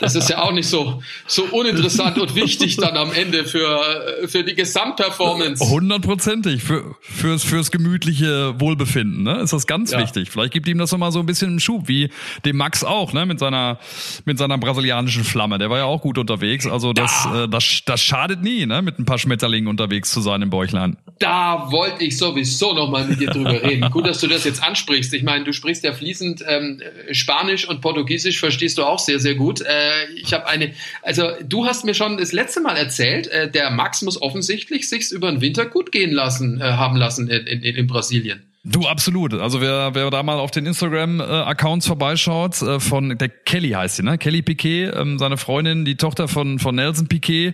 das 0.01 0.15
ist 0.15 0.29
ja 0.29 0.41
auch 0.41 0.51
nicht 0.51 0.67
so, 0.67 1.01
so 1.25 1.43
uninteressant 1.45 2.19
und 2.19 2.35
wichtig 2.35 2.75
dann 2.75 2.97
am 2.97 3.13
Ende 3.13 3.45
für, 3.45 4.27
für 4.27 4.43
die 4.43 4.55
Gesamtperformance. 4.55 5.69
Hundertprozentig. 5.69 6.61
Für, 6.63 6.95
fürs, 6.99 7.43
fürs 7.43 7.71
gemütliche 7.71 8.59
Wohlbefinden, 8.59 9.23
ne? 9.23 9.39
Ist 9.39 9.53
das 9.53 9.65
ganz 9.65 9.91
ja. 9.91 9.99
wichtig. 9.99 10.29
Vielleicht 10.31 10.51
gibt 10.51 10.67
ihm 10.67 10.77
das 10.77 10.91
nochmal 10.91 11.13
so 11.13 11.19
ein 11.19 11.25
bisschen 11.25 11.51
einen 11.51 11.59
Schub, 11.61 11.87
wie 11.87 12.09
dem 12.43 12.57
Max 12.57 12.83
auch, 12.83 13.13
ne? 13.13 13.25
Mit 13.25 13.39
seiner, 13.39 13.79
mit 14.25 14.37
seiner 14.37 14.57
brasilianischen 14.57 15.23
Flamme. 15.23 15.57
Der 15.59 15.69
war 15.69 15.77
ja 15.77 15.85
auch 15.85 16.01
gut 16.01 16.17
unterwegs. 16.17 16.67
Also 16.67 16.91
das, 16.91 17.25
ja. 17.25 17.45
äh, 17.45 17.49
das, 17.49 17.83
das 17.85 18.01
schadet 18.01 18.41
nie, 18.43 18.65
ne? 18.65 18.81
Mit 18.81 18.99
ein 18.99 19.05
paar 19.05 19.17
Schmetterlingen 19.17 19.69
unterwegs 19.69 20.11
zu 20.11 20.19
sein 20.19 20.41
im 20.41 20.49
Bäuchlein. 20.49 20.97
Da 21.19 21.71
wollte 21.71 22.03
ich 22.03 22.17
sowieso 22.17 22.73
nochmal 22.73 23.05
mit 23.05 23.19
dir 23.19 23.29
drüber 23.29 23.61
reden. 23.63 23.89
Gut, 23.89 24.07
dass 24.07 24.19
du 24.19 24.27
das 24.27 24.43
jetzt 24.43 24.63
ansprichst. 24.63 25.13
Ich 25.13 25.23
meine, 25.23 25.43
du 25.43 25.53
sprichst 25.53 25.83
ja 25.83 25.93
fließend 25.93 26.43
ähm, 26.47 26.81
Spanisch 27.11 27.67
und 27.67 27.81
Portugiesisch 27.81 28.39
verstehst 28.39 28.77
du 28.77 28.83
auch 28.83 28.99
sehr, 28.99 29.19
sehr 29.19 29.35
gut. 29.35 29.61
Äh, 29.61 30.11
ich 30.15 30.33
habe 30.33 30.47
eine, 30.47 30.73
also 31.01 31.29
du 31.43 31.65
hast 31.65 31.85
mir 31.85 31.93
schon 31.93 32.17
das 32.17 32.31
letzte 32.31 32.61
Mal 32.61 32.77
erzählt, 32.77 33.27
äh, 33.27 33.49
der 33.49 33.69
Max 33.71 34.01
muss 34.01 34.21
offensichtlich 34.21 34.89
sich's 34.89 35.11
über 35.11 35.31
den 35.31 35.41
Winter 35.41 35.65
gut 35.65 35.91
gehen 35.91 36.11
lassen, 36.11 36.61
äh, 36.61 36.63
haben 36.63 36.95
lassen 36.95 37.29
in, 37.29 37.47
in, 37.47 37.61
in 37.63 37.87
Brasilien. 37.87 38.46
Du, 38.69 38.85
absolut. 38.85 39.33
Also 39.33 39.61
wer, 39.61 39.95
wer 39.95 40.09
da 40.09 40.23
mal 40.23 40.39
auf 40.39 40.51
den 40.51 40.65
Instagram-Accounts 40.65 41.85
äh, 41.85 41.87
vorbeischaut, 41.87 42.61
äh, 42.61 42.81
von 42.81 43.17
der 43.17 43.29
Kelly 43.29 43.69
heißt 43.69 43.95
sie, 43.95 44.03
ne? 44.03 44.17
Kelly 44.17 44.41
Piquet, 44.41 44.91
ähm, 44.93 45.17
seine 45.17 45.37
Freundin, 45.37 45.85
die 45.85 45.95
Tochter 45.95 46.27
von, 46.27 46.59
von 46.59 46.75
Nelson 46.75 47.07
Piquet. 47.07 47.53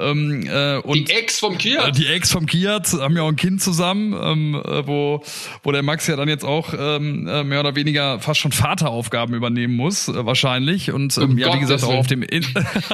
Ähm, 0.00 0.48
äh, 0.48 0.78
und 0.78 1.08
die 1.08 1.14
Ex 1.14 1.38
vom 1.38 1.56
Kiat. 1.58 1.88
Äh, 1.88 1.92
die 1.92 2.08
Ex 2.08 2.32
vom 2.32 2.46
Kiat 2.46 2.92
haben 2.92 3.16
ja 3.16 3.22
auch 3.22 3.28
ein 3.28 3.36
Kind 3.36 3.62
zusammen, 3.62 4.16
ähm, 4.20 4.54
äh, 4.56 4.84
wo, 4.84 5.22
wo 5.62 5.70
der 5.70 5.84
Max 5.84 6.08
ja 6.08 6.16
dann 6.16 6.28
jetzt 6.28 6.44
auch 6.44 6.74
ähm, 6.76 7.28
äh, 7.28 7.44
mehr 7.44 7.60
oder 7.60 7.76
weniger 7.76 8.18
fast 8.18 8.40
schon 8.40 8.50
Vateraufgaben 8.50 9.36
übernehmen 9.36 9.76
muss, 9.76 10.08
äh, 10.08 10.26
wahrscheinlich. 10.26 10.90
Und 10.90 11.16
ähm, 11.18 11.30
um 11.30 11.38
ja, 11.38 11.54
wie 11.54 11.60
gesagt, 11.60 11.84
auch 11.84 11.94
auf 11.94 12.08
dem 12.08 12.22
In 12.22 12.44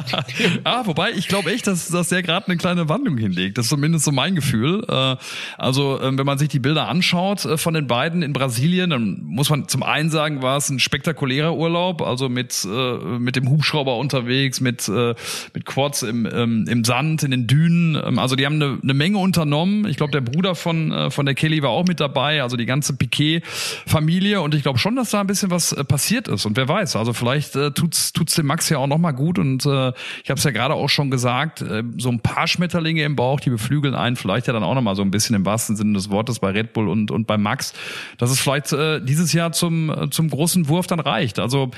Ah, 0.64 0.82
wobei, 0.84 1.12
ich 1.12 1.28
glaube 1.28 1.50
echt, 1.50 1.66
dass, 1.66 1.88
dass 1.88 2.10
der 2.10 2.22
gerade 2.22 2.46
eine 2.46 2.58
kleine 2.58 2.90
Wandlung 2.90 3.16
hinlegt. 3.16 3.56
Das 3.56 3.64
ist 3.64 3.70
zumindest 3.70 4.04
so 4.04 4.12
mein 4.12 4.34
Gefühl. 4.34 4.84
Äh, 4.86 5.16
also, 5.56 5.98
äh, 5.98 6.14
wenn 6.14 6.26
man 6.26 6.36
sich 6.36 6.48
die 6.48 6.58
Bilder 6.58 6.88
anschaut, 6.88 7.53
von 7.58 7.74
den 7.74 7.86
beiden 7.86 8.22
in 8.22 8.32
Brasilien. 8.32 8.90
Dann 8.90 9.20
muss 9.24 9.50
man 9.50 9.68
zum 9.68 9.82
einen 9.82 10.10
sagen, 10.10 10.42
war 10.42 10.56
es 10.56 10.68
ein 10.70 10.78
spektakulärer 10.78 11.54
Urlaub, 11.56 12.02
also 12.02 12.28
mit, 12.28 12.66
äh, 12.70 13.18
mit 13.18 13.36
dem 13.36 13.48
Hubschrauber 13.48 13.96
unterwegs, 13.96 14.60
mit, 14.60 14.88
äh, 14.88 15.14
mit 15.54 15.64
Quads 15.64 16.02
im, 16.02 16.26
ähm, 16.26 16.66
im 16.68 16.84
Sand, 16.84 17.22
in 17.22 17.30
den 17.30 17.46
Dünen. 17.46 17.96
Ähm, 17.96 18.18
also 18.18 18.36
die 18.36 18.46
haben 18.46 18.56
eine, 18.56 18.78
eine 18.82 18.94
Menge 18.94 19.18
unternommen. 19.18 19.86
Ich 19.86 19.96
glaube, 19.96 20.12
der 20.12 20.20
Bruder 20.20 20.54
von, 20.54 20.92
äh, 20.92 21.10
von 21.10 21.26
der 21.26 21.34
Kelly 21.34 21.62
war 21.62 21.70
auch 21.70 21.86
mit 21.86 22.00
dabei, 22.00 22.42
also 22.42 22.56
die 22.56 22.66
ganze 22.66 22.96
Piquet-Familie. 22.96 24.40
Und 24.40 24.54
ich 24.54 24.62
glaube 24.62 24.78
schon, 24.78 24.96
dass 24.96 25.10
da 25.10 25.20
ein 25.20 25.26
bisschen 25.26 25.50
was 25.50 25.72
äh, 25.72 25.84
passiert 25.84 26.28
ist. 26.28 26.46
Und 26.46 26.56
wer 26.56 26.68
weiß, 26.68 26.96
also 26.96 27.12
vielleicht 27.12 27.56
äh, 27.56 27.70
tut's, 27.70 28.12
tut's 28.12 28.34
dem 28.34 28.46
Max 28.46 28.68
ja 28.68 28.78
auch 28.78 28.86
nochmal 28.86 29.14
gut. 29.14 29.38
Und 29.38 29.64
äh, 29.66 29.92
ich 30.22 30.30
habe 30.30 30.38
es 30.38 30.44
ja 30.44 30.50
gerade 30.50 30.74
auch 30.74 30.88
schon 30.88 31.10
gesagt, 31.10 31.62
äh, 31.62 31.82
so 31.98 32.08
ein 32.10 32.20
paar 32.20 32.48
Schmetterlinge 32.48 33.02
im 33.04 33.16
Bauch, 33.16 33.40
die 33.40 33.50
beflügeln 33.50 33.94
einen 33.94 34.16
vielleicht 34.16 34.46
ja 34.46 34.52
dann 34.52 34.62
auch 34.62 34.74
nochmal 34.74 34.96
so 34.96 35.02
ein 35.02 35.10
bisschen 35.10 35.36
im 35.36 35.44
wahrsten 35.44 35.76
Sinne 35.76 35.92
des 35.92 36.10
Wortes 36.10 36.38
bei 36.38 36.50
Red 36.50 36.72
Bull 36.72 36.88
und, 36.88 37.10
und 37.10 37.26
beim 37.26 37.42
Max, 37.44 37.74
dass 38.18 38.30
es 38.30 38.40
vielleicht 38.40 38.72
äh, 38.72 39.00
dieses 39.00 39.32
Jahr 39.32 39.52
zum, 39.52 39.90
äh, 39.90 40.10
zum 40.10 40.30
großen 40.30 40.68
Wurf 40.68 40.88
dann 40.88 40.98
reicht. 40.98 41.38
Also 41.38 41.70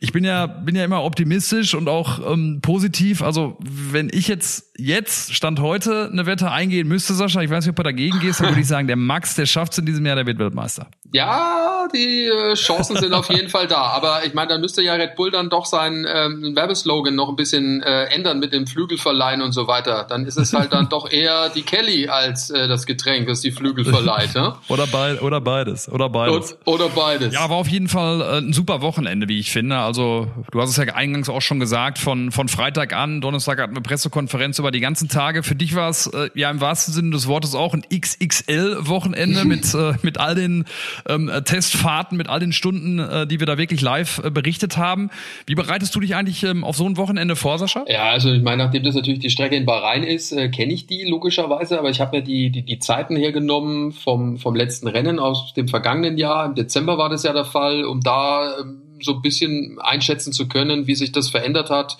ich 0.00 0.12
bin 0.12 0.24
ja, 0.24 0.46
bin 0.46 0.76
ja 0.76 0.84
immer 0.84 1.02
optimistisch 1.02 1.74
und 1.74 1.88
auch 1.88 2.18
ähm, 2.30 2.60
positiv. 2.60 3.22
Also 3.22 3.56
wenn 3.60 4.10
ich 4.12 4.28
jetzt, 4.28 4.72
jetzt, 4.76 5.34
Stand 5.34 5.60
heute, 5.60 6.10
eine 6.12 6.26
Wette 6.26 6.50
eingehen 6.50 6.88
müsste, 6.88 7.14
Sascha, 7.14 7.40
ich 7.40 7.50
weiß 7.50 7.64
nicht, 7.64 7.70
ob 7.70 7.76
du 7.76 7.82
dagegen 7.82 8.20
gehst, 8.20 8.40
dann 8.40 8.48
würde 8.48 8.60
ich 8.60 8.66
sagen, 8.66 8.86
der 8.86 8.96
Max, 8.96 9.34
der 9.34 9.46
schafft 9.46 9.72
es 9.72 9.78
in 9.78 9.86
diesem 9.86 10.04
Jahr, 10.04 10.16
der 10.16 10.26
wird 10.26 10.38
Weltmeister. 10.38 10.88
Ja, 11.14 11.88
die 11.94 12.26
äh, 12.26 12.54
Chancen 12.54 12.96
sind 12.96 13.12
auf 13.12 13.28
jeden 13.28 13.50
Fall 13.50 13.66
da. 13.66 13.82
Aber 13.82 14.24
ich 14.24 14.32
meine, 14.32 14.48
dann 14.48 14.60
müsste 14.62 14.82
ja 14.82 14.94
Red 14.94 15.14
Bull 15.14 15.30
dann 15.30 15.50
doch 15.50 15.66
seinen 15.66 16.06
ähm, 16.08 16.56
Werbeslogan 16.56 17.14
noch 17.14 17.28
ein 17.28 17.36
bisschen 17.36 17.82
äh, 17.82 18.04
ändern 18.04 18.38
mit 18.38 18.54
dem 18.54 18.66
Flügelverleihen 18.66 19.42
und 19.42 19.52
so 19.52 19.66
weiter. 19.66 20.06
Dann 20.08 20.24
ist 20.24 20.38
es 20.38 20.54
halt 20.54 20.72
dann 20.72 20.88
doch 20.90 21.10
eher 21.10 21.50
die 21.50 21.62
Kelly 21.62 22.08
als 22.08 22.50
äh, 22.50 22.66
das 22.66 22.86
Getränk, 22.86 23.28
das 23.28 23.42
die 23.42 23.52
Flügel 23.52 23.84
verleiht. 23.84 24.34
Ja? 24.34 24.58
Oder 24.68 24.86
beid, 25.02 25.22
oder 25.22 25.40
beides. 25.40 25.88
Oder 25.88 26.08
beides. 26.08 26.56
Oder 26.64 26.88
beides. 26.88 27.34
Ja, 27.34 27.48
war 27.50 27.56
auf 27.56 27.68
jeden 27.68 27.88
Fall 27.88 28.20
äh, 28.20 28.38
ein 28.38 28.52
super 28.52 28.82
Wochenende, 28.82 29.28
wie 29.28 29.38
ich 29.38 29.50
finde. 29.50 29.78
Also, 29.78 30.28
du 30.50 30.60
hast 30.60 30.70
es 30.70 30.76
ja 30.76 30.94
eingangs 30.94 31.28
auch 31.28 31.42
schon 31.42 31.60
gesagt, 31.60 31.98
von, 31.98 32.30
von 32.30 32.48
Freitag 32.48 32.92
an, 32.92 33.20
Donnerstag 33.20 33.60
hatten 33.60 33.74
wir 33.74 33.82
Pressekonferenz 33.82 34.58
über 34.58 34.70
die 34.70 34.80
ganzen 34.80 35.08
Tage. 35.08 35.42
Für 35.42 35.54
dich 35.54 35.74
war 35.74 35.88
es 35.88 36.06
äh, 36.06 36.30
ja 36.34 36.50
im 36.50 36.60
wahrsten 36.60 36.94
Sinne 36.94 37.10
des 37.10 37.26
Wortes 37.26 37.54
auch 37.54 37.74
ein 37.74 37.82
XXL-Wochenende 37.82 39.44
mit, 39.44 39.74
äh, 39.74 39.94
mit 40.02 40.18
all 40.18 40.34
den 40.34 40.64
ähm, 41.08 41.30
Testfahrten, 41.44 42.16
mit 42.16 42.28
all 42.28 42.40
den 42.40 42.52
Stunden, 42.52 42.98
äh, 42.98 43.26
die 43.26 43.40
wir 43.40 43.46
da 43.46 43.58
wirklich 43.58 43.80
live 43.80 44.20
äh, 44.24 44.30
berichtet 44.30 44.76
haben. 44.76 45.10
Wie 45.46 45.54
bereitest 45.54 45.94
du 45.94 46.00
dich 46.00 46.14
eigentlich 46.14 46.42
ähm, 46.44 46.64
auf 46.64 46.76
so 46.76 46.86
ein 46.86 46.96
Wochenende 46.96 47.36
vor, 47.36 47.58
Sascha? 47.58 47.84
Ja, 47.88 48.10
also 48.10 48.32
ich 48.32 48.42
meine, 48.42 48.64
nachdem 48.64 48.82
das 48.82 48.94
natürlich 48.94 49.20
die 49.20 49.30
Strecke 49.30 49.56
in 49.56 49.66
Bahrain 49.66 50.02
ist, 50.02 50.32
äh, 50.32 50.48
kenne 50.48 50.72
ich 50.72 50.86
die 50.86 51.04
logischerweise, 51.04 51.78
aber 51.78 51.90
ich 51.90 52.00
habe 52.00 52.18
mir 52.18 52.22
die, 52.22 52.50
die, 52.50 52.62
die 52.62 52.78
Zeiten 52.78 53.16
hergenommen 53.16 53.92
vom, 53.92 54.38
vom 54.38 54.54
letzten 54.54 54.88
Rennen 54.92 55.18
aus 55.18 55.54
dem 55.54 55.68
vergangenen 55.68 56.18
Jahr. 56.18 56.46
Im 56.46 56.54
Dezember 56.54 56.98
war 56.98 57.08
das 57.08 57.22
ja 57.22 57.32
der 57.32 57.44
Fall, 57.44 57.84
um 57.84 58.00
da 58.00 58.58
ähm, 58.60 58.82
so 59.00 59.14
ein 59.14 59.22
bisschen 59.22 59.78
einschätzen 59.80 60.32
zu 60.32 60.48
können, 60.48 60.86
wie 60.86 60.94
sich 60.94 61.12
das 61.12 61.28
verändert 61.28 61.70
hat. 61.70 61.98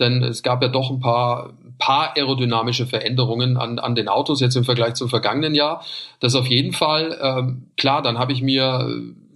Denn 0.00 0.22
es 0.22 0.42
gab 0.42 0.62
ja 0.62 0.68
doch 0.68 0.90
ein 0.90 1.00
paar, 1.00 1.54
paar 1.78 2.16
aerodynamische 2.16 2.86
Veränderungen 2.86 3.56
an, 3.56 3.78
an 3.78 3.94
den 3.94 4.08
Autos 4.08 4.40
jetzt 4.40 4.56
im 4.56 4.64
Vergleich 4.64 4.94
zum 4.94 5.08
vergangenen 5.08 5.54
Jahr. 5.54 5.84
Das 6.20 6.34
auf 6.34 6.46
jeden 6.46 6.72
Fall. 6.72 7.18
Ähm, 7.20 7.66
klar, 7.76 8.02
dann 8.02 8.18
habe 8.18 8.32
ich 8.32 8.42
mir 8.42 8.88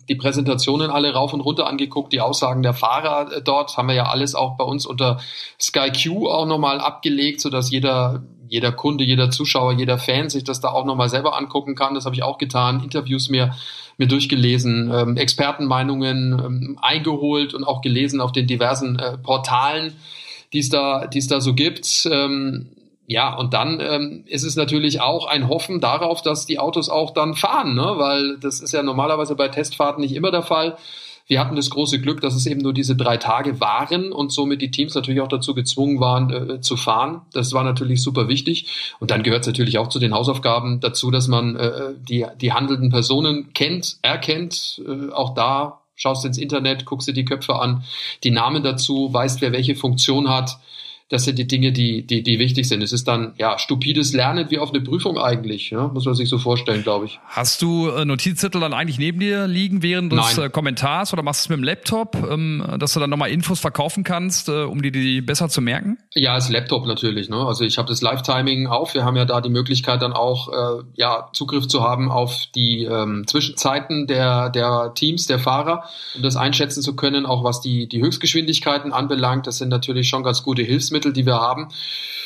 die 0.09 0.15
Präsentationen 0.15 0.91
alle 0.91 1.13
rauf 1.13 1.33
und 1.33 1.41
runter 1.41 1.67
angeguckt, 1.67 2.13
die 2.13 2.21
Aussagen 2.21 2.63
der 2.63 2.75
Fahrer 2.75 3.33
äh, 3.33 3.43
dort 3.43 3.77
haben 3.77 3.89
wir 3.89 3.95
ja 3.95 4.07
alles 4.07 4.35
auch 4.35 4.57
bei 4.57 4.65
uns 4.65 4.87
unter 4.87 5.21
Sky 5.61 5.91
Q 5.91 6.29
auch 6.29 6.47
nochmal 6.47 6.81
abgelegt, 6.81 7.41
so 7.41 7.51
dass 7.51 7.71
jeder 7.71 8.23
jeder 8.53 8.71
Kunde, 8.71 9.03
jeder 9.03 9.31
Zuschauer, 9.31 9.73
jeder 9.73 9.97
Fan 9.97 10.29
sich 10.29 10.45
das 10.45 10.61
da 10.61 10.69
auch 10.69 10.85
nochmal 10.85 11.09
selber 11.09 11.39
angucken 11.39 11.75
kann. 11.75 11.95
Das 11.95 12.05
habe 12.05 12.15
ich 12.15 12.23
auch 12.23 12.37
getan, 12.37 12.83
Interviews 12.85 13.31
mir 13.31 13.55
mir 13.97 14.07
durchgelesen, 14.07 14.93
ähm, 14.95 15.17
Expertenmeinungen 15.17 16.33
ähm, 16.33 16.79
eingeholt 16.83 17.55
und 17.55 17.65
auch 17.65 17.81
gelesen 17.81 18.21
auf 18.21 18.31
den 18.31 18.47
diversen 18.47 18.99
äh, 18.99 19.17
Portalen, 19.17 19.95
die 20.53 20.59
es 20.59 20.69
da, 20.69 21.07
die 21.07 21.19
es 21.19 21.29
da 21.29 21.41
so 21.41 21.55
gibt. 21.55 22.07
Ähm, 22.13 22.69
ja, 23.07 23.35
und 23.35 23.55
dann 23.55 23.81
ähm, 23.81 24.25
ist 24.27 24.43
es 24.43 24.55
natürlich 24.55 25.01
auch 25.01 25.27
ein 25.27 25.49
Hoffen 25.49 25.81
darauf, 25.81 26.21
dass 26.21 26.45
die 26.45 26.59
Autos 26.59 26.91
auch 26.91 27.15
dann 27.15 27.35
fahren, 27.35 27.75
ne? 27.75 27.95
weil 27.97 28.37
das 28.39 28.61
ist 28.61 28.73
ja 28.73 28.83
normalerweise 28.83 29.35
bei 29.35 29.49
Testfahrten 29.49 30.03
nicht 30.03 30.15
immer 30.15 30.31
der 30.31 30.43
Fall. 30.43 30.77
Wir 31.27 31.41
hatten 31.41 31.57
das 31.57 31.71
große 31.71 32.01
Glück, 32.01 32.21
dass 32.21 32.35
es 32.35 32.47
eben 32.47 32.61
nur 32.61 32.73
diese 32.73 32.97
drei 32.97 33.17
Tage 33.17 33.61
waren 33.61 34.13
und 34.13 34.33
somit 34.33 34.61
die 34.63 34.71
Teams 34.71 34.95
natürlich 34.95 35.21
auch 35.21 35.29
dazu 35.29 35.55
gezwungen 35.55 36.01
waren, 36.01 36.31
äh, 36.31 36.61
zu 36.61 36.77
fahren. 36.77 37.23
Das 37.33 37.53
war 37.53 37.65
natürlich 37.65 38.03
super 38.03 38.29
wichtig. 38.29 38.95
Und 39.01 39.11
dann 39.11 39.23
gehört 39.23 39.43
es 39.43 39.47
natürlich 39.47 39.79
auch 39.79 39.89
zu 39.89 39.99
den 39.99 40.15
Hausaufgaben 40.15 40.81
dazu, 40.81 41.11
dass 41.11 41.29
man 41.29 41.57
äh, 41.57 41.95
die, 41.97 42.27
die 42.41 42.53
handelnden 42.53 42.91
Personen 42.91 43.53
kennt, 43.53 43.97
erkennt. 44.03 44.83
Äh, 44.87 45.13
auch 45.13 45.35
da 45.35 45.81
schaust 45.95 46.25
du 46.25 46.29
ins 46.29 46.39
Internet, 46.39 46.85
guckst 46.85 47.09
dir 47.09 47.13
die 47.13 47.25
Köpfe 47.25 47.57
an, 47.57 47.85
die 48.25 48.31
Namen 48.31 48.63
dazu, 48.63 49.13
weißt, 49.13 49.41
wer 49.41 49.53
welche 49.53 49.77
Funktion 49.77 50.29
hat 50.29 50.59
das 51.13 51.25
sind 51.25 51.39
die 51.39 51.47
Dinge, 51.47 51.73
die, 51.73 52.07
die, 52.07 52.23
die 52.23 52.39
wichtig 52.39 52.67
sind. 52.67 52.83
Es 52.83 52.93
ist 52.93 53.07
dann 53.07 53.35
ja 53.37 53.59
stupides 53.59 54.15
Lernen 54.15 54.51
wie 54.51 54.59
auf 54.59 54.71
eine 54.71 54.81
Prüfung 54.81 55.19
eigentlich, 55.19 55.69
ja? 55.69 55.89
muss 55.89 56.07
man 56.07 56.15
sich 56.15 56.31
so 56.31 56.39
vorstellen, 56.39 56.83
glaube 56.83 57.05
ich. 57.05 57.21
Hast 57.27 57.61
du 57.61 57.89
äh, 57.89 58.07
Notizzettel 58.07 58.63
dann 58.63 58.73
eigentlich 58.73 58.99
neben 58.99 59.21
dir 59.21 59.47
liegen 59.47 59.83
während 59.83 60.13
des. 60.13 60.39
Äh, 60.39 60.49
Kommentars 60.49 61.13
oder 61.13 61.23
machst 61.23 61.43
du 61.43 61.47
es 61.47 61.49
mit 61.51 61.59
dem 61.59 61.65
Laptop, 61.65 62.17
ähm, 62.31 62.65
dass 62.79 62.95
du 62.95 63.01
dann 63.01 63.11
nochmal 63.11 63.31
Infos 63.31 63.61
verkaufen 63.61 64.05
kannst, 64.05 64.49
äh, 64.49 64.63
um 64.63 64.81
dir 64.81 64.91
die 64.91 65.21
besser 65.21 65.49
zu 65.49 65.61
merken? 65.61 65.99
Ja, 66.15 66.35
das 66.35 66.49
Laptop 66.49 66.87
natürlich. 66.87 67.29
Ne? 67.29 67.37
Also 67.37 67.65
ich 67.65 67.77
habe 67.77 67.89
das 67.89 68.01
Live-Timing 68.01 68.69
auf. 68.69 68.95
Wir 68.95 69.05
haben 69.05 69.17
ja 69.17 69.27
da 69.27 69.43
die 69.43 69.51
Möglichkeit 69.51 70.01
dann 70.01 70.15
auch 70.15 70.49
äh, 70.49 70.83
ja 70.95 71.29
Zugriff 71.35 71.69
zu 71.69 71.83
haben 71.83 72.11
auf 72.11 72.47
die 72.55 72.85
ähm, 72.85 73.27
Zwischenzeiten 73.27 74.07
der 74.07 74.49
der 74.49 74.93
Teams, 74.95 75.27
der 75.27 75.39
Fahrer, 75.39 75.85
um 76.17 76.23
das 76.23 76.37
einschätzen 76.37 76.83
zu 76.83 76.97
können, 76.97 77.27
auch 77.27 77.45
was 77.45 77.61
die 77.61 77.87
die 77.87 78.01
Höchstgeschwindigkeiten 78.01 78.93
anbelangt. 78.93 79.47
Das 79.47 79.59
sind 79.59 79.69
natürlich 79.69 80.09
schon 80.09 80.23
ganz 80.23 80.43
gute 80.43 80.63
Hilfsmittel 80.63 81.02
Hilfsmittel, 81.03 81.13
die 81.13 81.27
wir 81.27 81.35
haben. 81.35 81.69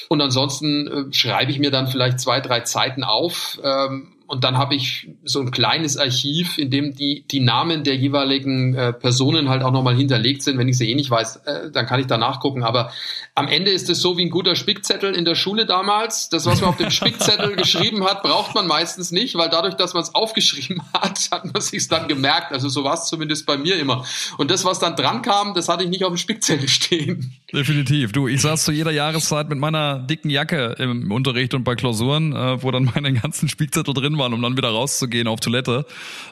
Und 0.08 0.20
ansonsten 0.20 0.86
äh, 0.86 1.12
schreibe 1.12 1.50
ich 1.50 1.58
mir 1.58 1.70
dann 1.70 1.88
vielleicht 1.88 2.20
zwei, 2.20 2.40
drei 2.40 2.60
Zeiten 2.60 3.02
auf, 3.02 3.58
ähm, 3.64 4.08
und 4.26 4.42
dann 4.42 4.58
habe 4.58 4.74
ich 4.74 5.08
so 5.24 5.40
ein 5.40 5.50
kleines 5.50 5.96
Archiv, 5.96 6.58
in 6.58 6.70
dem 6.70 6.94
die, 6.94 7.24
die 7.30 7.40
Namen 7.40 7.84
der 7.84 7.94
jeweiligen 7.96 8.74
äh, 8.74 8.92
Personen 8.92 9.48
halt 9.48 9.62
auch 9.62 9.70
nochmal 9.70 9.94
hinterlegt 9.94 10.42
sind. 10.42 10.58
Wenn 10.58 10.68
ich 10.68 10.78
sie 10.78 10.90
eh 10.90 10.94
nicht 10.96 11.10
weiß, 11.10 11.36
äh, 11.46 11.70
dann 11.70 11.86
kann 11.86 12.00
ich 12.00 12.06
da 12.06 12.18
nachgucken. 12.18 12.64
Aber 12.64 12.90
am 13.36 13.46
Ende 13.46 13.70
ist 13.70 13.88
es 13.88 14.00
so 14.00 14.16
wie 14.18 14.24
ein 14.24 14.30
guter 14.30 14.56
Spickzettel 14.56 15.14
in 15.14 15.24
der 15.24 15.36
Schule 15.36 15.64
damals. 15.64 16.28
Das, 16.28 16.44
was 16.44 16.60
man 16.60 16.70
auf 16.70 16.76
dem 16.76 16.90
Spickzettel 16.90 17.54
geschrieben 17.56 18.04
hat, 18.04 18.22
braucht 18.22 18.54
man 18.54 18.66
meistens 18.66 19.12
nicht, 19.12 19.36
weil 19.36 19.48
dadurch, 19.48 19.74
dass 19.74 19.94
man 19.94 20.02
es 20.02 20.14
aufgeschrieben 20.14 20.82
hat, 20.92 21.28
hat 21.30 21.52
man 21.52 21.62
sich 21.62 21.86
dann 21.86 22.08
gemerkt. 22.08 22.52
Also 22.52 22.68
so 22.68 22.82
war 22.82 22.94
es 22.94 23.04
zumindest 23.04 23.46
bei 23.46 23.56
mir 23.56 23.78
immer. 23.78 24.04
Und 24.38 24.50
das, 24.50 24.64
was 24.64 24.80
dann 24.80 24.96
dran 24.96 25.22
kam, 25.22 25.54
das 25.54 25.68
hatte 25.68 25.84
ich 25.84 25.90
nicht 25.90 26.04
auf 26.04 26.12
dem 26.12 26.16
Spickzettel 26.16 26.68
stehen. 26.68 27.36
Definitiv. 27.52 28.10
Du, 28.10 28.26
ich 28.26 28.40
saß 28.40 28.64
zu 28.64 28.72
jeder 28.72 28.90
Jahreszeit 28.90 29.48
mit 29.48 29.58
meiner 29.58 30.00
dicken 30.00 30.30
Jacke 30.30 30.74
im 30.78 31.12
Unterricht 31.12 31.54
und 31.54 31.62
bei 31.62 31.76
Klausuren, 31.76 32.32
äh, 32.32 32.62
wo 32.62 32.72
dann 32.72 32.90
meine 32.92 33.12
ganzen 33.12 33.48
Spickzettel 33.48 33.94
drin 33.94 34.15
waren, 34.18 34.33
um 34.33 34.42
dann 34.42 34.57
wieder 34.57 34.70
rauszugehen 34.70 35.29
auf 35.29 35.40
Toilette, 35.40 35.87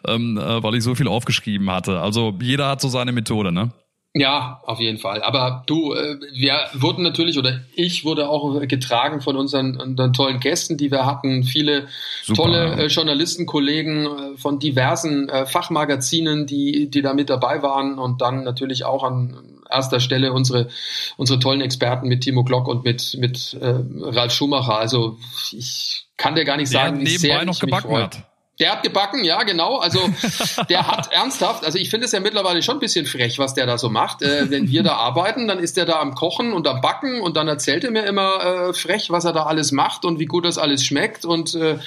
ähm, 0.07 0.39
äh, 0.39 0.63
weil 0.63 0.75
ich 0.75 0.85
so 0.85 0.95
viel 0.95 1.09
aufgeschrieben 1.09 1.71
hatte. 1.71 2.01
Also 2.01 2.35
jeder 2.41 2.69
hat 2.69 2.81
so 2.81 2.89
seine 2.89 3.13
Methode, 3.13 3.53
ne? 3.53 3.71
Ja, 4.17 4.61
auf 4.65 4.79
jeden 4.79 4.99
Fall. 4.99 5.23
Aber 5.23 5.65
du, 5.67 5.93
äh, 5.93 6.17
wir 6.35 6.69
wurden 6.75 7.03
natürlich 7.03 7.37
oder 7.37 7.63
ich 7.75 8.05
wurde 8.05 8.29
auch 8.29 8.61
getragen 8.69 9.21
von 9.21 9.35
unseren, 9.35 9.77
unseren 9.77 10.13
tollen 10.13 10.39
Gästen, 10.39 10.77
die 10.77 10.93
wir 10.93 11.05
hatten. 11.05 11.43
Viele 11.43 11.89
Super. 12.23 12.43
tolle 12.43 12.77
äh, 12.77 12.87
Journalistenkollegen 12.87 14.07
äh, 14.07 14.37
von 14.37 14.61
diversen 14.61 15.29
äh, 15.29 15.47
Fachmagazinen, 15.47 16.47
die, 16.47 16.89
die 16.91 17.03
da 17.03 17.13
mit 17.13 17.29
dabei 17.29 17.65
waren 17.65 17.99
und 17.99 18.21
dann 18.21 18.45
natürlich 18.45 18.85
auch 18.85 19.03
an 19.03 19.37
erster 19.75 20.01
Stelle 20.01 20.33
unsere, 20.33 20.69
unsere 21.17 21.39
tollen 21.39 21.61
Experten 21.61 22.09
mit 22.09 22.23
Timo 22.23 22.45
Glock 22.45 22.69
und 22.69 22.85
mit, 22.85 23.17
mit 23.19 23.55
äh, 23.61 23.75
Ralf 24.01 24.33
Schumacher. 24.33 24.79
Also 24.79 25.19
ich 25.53 26.07
kann 26.17 26.35
dir 26.35 26.45
gar 26.45 26.57
nicht 26.57 26.71
sagen, 26.71 27.01
wie 27.01 27.17
sehr 27.17 27.45
noch 27.45 27.55
ich 27.55 27.61
gebacken 27.61 27.93
mich 27.93 28.03
hat. 28.03 28.25
Der 28.61 28.71
hat 28.71 28.85
gebacken, 28.85 29.25
ja, 29.25 29.43
genau. 29.43 29.79
Also 29.79 29.99
der 30.69 30.87
hat 30.87 31.13
ernsthaft, 31.13 31.65
also 31.65 31.77
ich 31.77 31.91
finde 31.91 32.07
es 32.07 32.13
ja 32.13 32.21
mittlerweile 32.21 32.63
schon 32.63 32.77
ein 32.77 32.81
bisschen 32.81 33.05
frech, 33.05 33.39
was 33.39 33.55
der 33.55 33.67
da 33.67 33.79
so 33.79 33.91
macht. 33.91 34.23
Äh, 34.23 34.49
wenn 34.51 34.69
wir 34.69 34.85
da 34.85 34.95
arbeiten, 34.95 35.49
dann 35.49 35.59
ist 35.59 35.77
der 35.77 35.87
da 35.87 36.01
am 36.01 36.15
Kochen 36.15 36.53
und 36.53 36.69
am 36.69 36.81
Backen 36.81 37.21
und 37.21 37.37
dann 37.37 37.49
erzählt 37.49 37.83
er 37.83 37.91
mir 37.91 38.05
immer 38.05 38.69
äh, 38.69 38.73
frech, 38.73 39.11
was 39.11 39.25
er 39.25 39.33
da 39.33 39.45
alles 39.45 39.73
macht 39.73 40.05
und 40.05 40.21
wie 40.21 40.27
gut 40.27 40.45
das 40.45 40.59
alles 40.59 40.85
schmeckt. 40.85 41.25
Und 41.25 41.55
äh, 41.57 41.79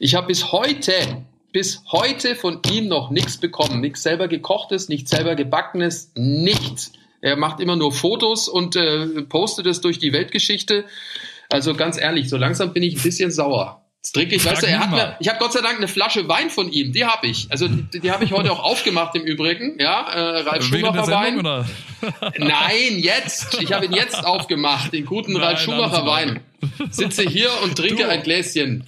ich 0.00 0.16
habe 0.16 0.26
bis 0.26 0.50
heute, 0.50 0.92
bis 1.52 1.82
heute 1.92 2.34
von 2.34 2.60
ihm 2.72 2.88
noch 2.88 3.10
nichts 3.10 3.36
bekommen. 3.36 3.80
Nichts 3.80 4.02
selber 4.02 4.26
gekochtes, 4.26 4.88
nichts 4.88 5.10
selber 5.10 5.36
gebackenes, 5.36 6.10
nichts. 6.16 6.92
Er 7.20 7.36
macht 7.36 7.60
immer 7.60 7.76
nur 7.76 7.92
Fotos 7.92 8.48
und 8.48 8.76
äh, 8.76 9.22
postet 9.22 9.66
es 9.66 9.80
durch 9.80 9.98
die 9.98 10.12
Weltgeschichte. 10.12 10.84
Also 11.48 11.74
ganz 11.74 11.98
ehrlich, 11.98 12.28
so 12.28 12.36
langsam 12.36 12.72
bin 12.72 12.82
ich 12.82 12.96
ein 12.96 13.02
bisschen 13.02 13.30
sauer. 13.30 13.82
Das 14.06 14.12
trinke 14.12 14.36
ich, 14.36 14.44
weißt 14.44 14.62
du, 14.62 14.68
er 14.68 14.78
hat 14.78 14.90
mir, 14.92 15.16
ich 15.18 15.28
habe 15.28 15.40
Gott 15.40 15.52
sei 15.52 15.62
Dank 15.62 15.78
eine 15.78 15.88
Flasche 15.88 16.28
Wein 16.28 16.48
von 16.48 16.70
ihm, 16.70 16.92
die 16.92 17.04
habe 17.04 17.26
ich. 17.26 17.48
Also 17.50 17.66
die, 17.66 17.98
die 17.98 18.12
habe 18.12 18.24
ich 18.24 18.30
heute 18.30 18.52
auch 18.52 18.62
aufgemacht 18.62 19.16
im 19.16 19.22
Übrigen, 19.22 19.80
ja, 19.80 20.08
äh, 20.08 20.40
Ralf 20.42 20.64
Schumacher 20.64 21.08
Wein. 21.08 21.42
Nein, 22.38 22.98
jetzt. 22.98 23.60
Ich 23.60 23.72
habe 23.72 23.86
ihn 23.86 23.92
jetzt 23.92 24.24
aufgemacht, 24.24 24.92
den 24.92 25.06
guten 25.06 25.32
Nein, 25.32 25.42
Ralf 25.42 25.60
Schumacher 25.60 26.06
Wein. 26.06 26.40
Sitze 26.90 27.22
hier 27.24 27.50
und 27.64 27.74
trinke 27.74 28.04
du, 28.04 28.08
ein 28.08 28.22
Gläschen. 28.22 28.84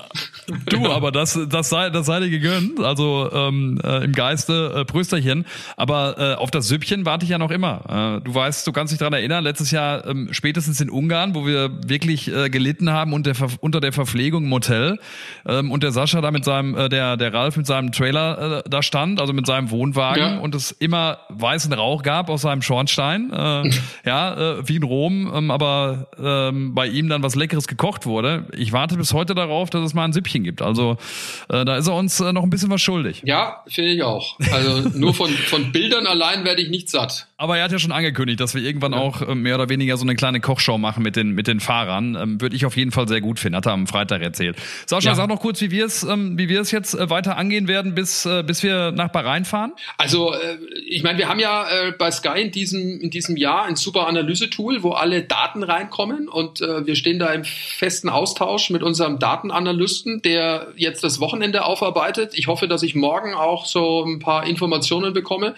Du, 0.67 0.91
aber 0.91 1.13
das, 1.13 1.39
das 1.49 1.69
sei, 1.69 1.91
das 1.91 2.07
sei 2.07 2.21
dir 2.21 2.31
gegönnt. 2.31 2.81
Also 2.81 3.31
ähm, 3.33 3.81
äh, 3.83 4.05
im 4.05 4.13
Geiste 4.13 4.73
äh, 4.75 4.85
Prösterchen. 4.85 5.45
Aber 5.77 6.19
äh, 6.19 6.35
auf 6.35 6.51
das 6.51 6.69
Süppchen 6.69 7.05
warte 7.05 7.25
ich 7.25 7.31
ja 7.31 7.39
noch 7.39 7.51
immer. 7.51 8.19
Äh, 8.19 8.25
du 8.25 8.35
weißt, 8.35 8.67
du 8.67 8.73
kannst 8.73 8.93
dich 8.93 8.99
daran 8.99 9.15
erinnern, 9.15 9.45
letztes 9.45 9.71
Jahr 9.71 10.07
ähm, 10.07 10.29
spätestens 10.33 10.81
in 10.81 10.91
Ungarn, 10.91 11.35
wo 11.35 11.47
wir 11.47 11.71
wirklich 11.87 12.33
äh, 12.33 12.51
gelitten 12.51 12.91
haben 12.91 13.13
unter, 13.13 13.33
unter 13.61 13.81
der 13.81 13.93
Verpflegung 13.93 14.45
im 14.45 14.53
Hotel 14.53 14.99
ähm, 15.47 15.71
und 15.71 15.83
der 15.83 15.93
Sascha 15.93 16.21
da 16.21 16.31
mit 16.31 16.45
seinem, 16.45 16.77
äh, 16.77 16.89
der, 16.89 17.17
der 17.17 17.33
Ralf 17.33 17.57
mit 17.57 17.67
seinem 17.67 17.93
Trailer 17.93 18.59
äh, 18.59 18.69
da 18.69 18.83
stand, 18.83 19.21
also 19.21 19.33
mit 19.33 19.47
seinem 19.47 19.71
Wohnwagen 19.71 20.23
ja. 20.23 20.39
und 20.39 20.55
es 20.55 20.73
immer 20.73 21.19
weißen 21.29 21.73
Rauch 21.73 22.03
gab 22.03 22.31
aus 22.31 22.43
seinem 22.43 22.63
Schornstein. 22.63 23.31
Äh, 23.33 23.71
ja, 24.07 24.59
äh, 24.59 24.69
wie 24.69 24.77
in 24.77 24.83
Rom, 24.83 25.31
ähm, 25.35 25.51
aber 25.51 26.09
ähm, 26.19 26.75
bei 26.75 26.87
ihm 26.87 27.09
dann 27.09 27.23
was 27.23 27.35
Leckeres 27.35 27.67
gekocht 27.67 28.07
wurde. 28.07 28.47
Ich 28.57 28.73
warte 28.73 28.97
bis 28.97 29.13
heute 29.13 29.35
darauf, 29.35 29.71
dass 29.71 29.83
es 29.83 29.95
mal 29.95 30.05
ein 30.05 30.13
Süppchen 30.13 30.38
gibt. 30.45 30.63
Also 30.63 30.97
äh, 31.49 31.65
da 31.65 31.77
ist 31.77 31.87
er 31.87 31.95
uns 31.95 32.21
äh, 32.21 32.33
noch 32.33 32.43
ein 32.43 32.51
bisschen 32.51 32.71
was 32.71 32.81
schuldig. 32.81 33.23
Ja, 33.25 33.63
finde 33.69 33.93
ich 33.93 34.03
auch. 34.03 34.39
Also 34.51 34.89
nur 34.95 35.15
von, 35.15 35.31
von 35.31 35.73
Bildern 35.73 36.07
allein 36.07 36.45
werde 36.45 36.63
ich 36.63 36.71
nicht 36.71 36.91
satt. 36.91 37.27
Aber 37.37 37.57
er 37.57 37.65
hat 37.65 37.73
ja 37.73 37.79
schon 37.79 37.93
angekündigt, 37.93 38.41
dass 38.41 38.55
wir 38.55 38.63
irgendwann 38.63 38.93
ja. 38.93 38.99
auch 38.99 39.23
äh, 39.23 39.35
mehr 39.35 39.55
oder 39.55 39.69
weniger 39.69 39.97
so 39.97 40.05
eine 40.05 40.17
kleine 40.17 40.41
Kochshow 40.41 40.79
machen 40.79 41.03
mit 41.03 41.17
den, 41.17 41.33
mit 41.33 41.47
den 41.47 41.61
Fahrern. 41.61 42.17
Ähm, 42.21 42.41
Würde 42.41 42.57
ich 42.57 42.67
auf 42.67 42.77
jeden 42.77 42.91
Fall 42.91 43.07
sehr 43.07 43.21
gut 43.21 43.39
finden, 43.39 43.57
hat 43.57 43.67
er 43.67 43.73
am 43.73 43.87
Freitag 43.87 44.23
erzählt. 44.23 44.57
Sascha, 44.87 45.11
ja. 45.11 45.15
sag 45.15 45.29
noch 45.29 45.41
kurz, 45.41 45.61
wie 45.61 45.71
wir 45.71 45.87
es 45.87 46.03
ähm, 46.03 46.39
wie 46.39 46.49
wir 46.49 46.61
es 46.61 46.71
jetzt 46.71 46.95
äh, 46.95 47.11
weiter 47.11 47.37
angehen 47.37 47.69
werden, 47.69 47.95
bis, 47.95 48.27
äh, 48.27 48.43
bis 48.43 48.63
wir 48.63 48.93
nach 48.93 49.09
Bahrain 49.09 49.45
fahren. 49.45 49.73
Also 49.97 50.33
äh, 50.33 50.59
ich 50.87 51.03
meine, 51.03 51.19
wir 51.19 51.29
haben 51.29 51.41
ja 51.41 51.69
äh, 51.69 51.93
bei 51.93 52.11
Sky 52.11 52.41
in 52.43 52.51
diesem, 52.51 53.01
in 53.01 53.11
diesem 53.11 53.37
Jahr 53.37 53.65
ein 53.65 53.77
super 53.77 54.07
Analyse-Tool, 54.07 54.83
wo 54.83 54.93
alle 54.93 55.23
Daten 55.23 55.63
reinkommen 55.63 56.29
und 56.29 56.61
äh, 56.61 56.87
wir 56.87 56.97
stehen 56.97 57.19
da 57.19 57.33
im 57.33 57.45
festen 57.45 58.09
Austausch 58.09 58.71
mit 58.71 58.83
unserem 58.83 59.19
Datenanalysten, 59.19 60.23
der 60.29 60.69
jetzt 60.77 61.03
das 61.03 61.21
Wochenende 61.21 61.65
aufarbeitet. 61.65 62.33
Ich 62.35 62.49
hoffe, 62.49 62.69
dass 62.69 62.83
ich 62.83 62.95
morgen 62.95 63.33
auch 63.33 63.65
so 63.65 64.05
ein 64.05 64.19
paar 64.19 64.47
Informationen 64.47 65.15
bekomme, 65.15 65.55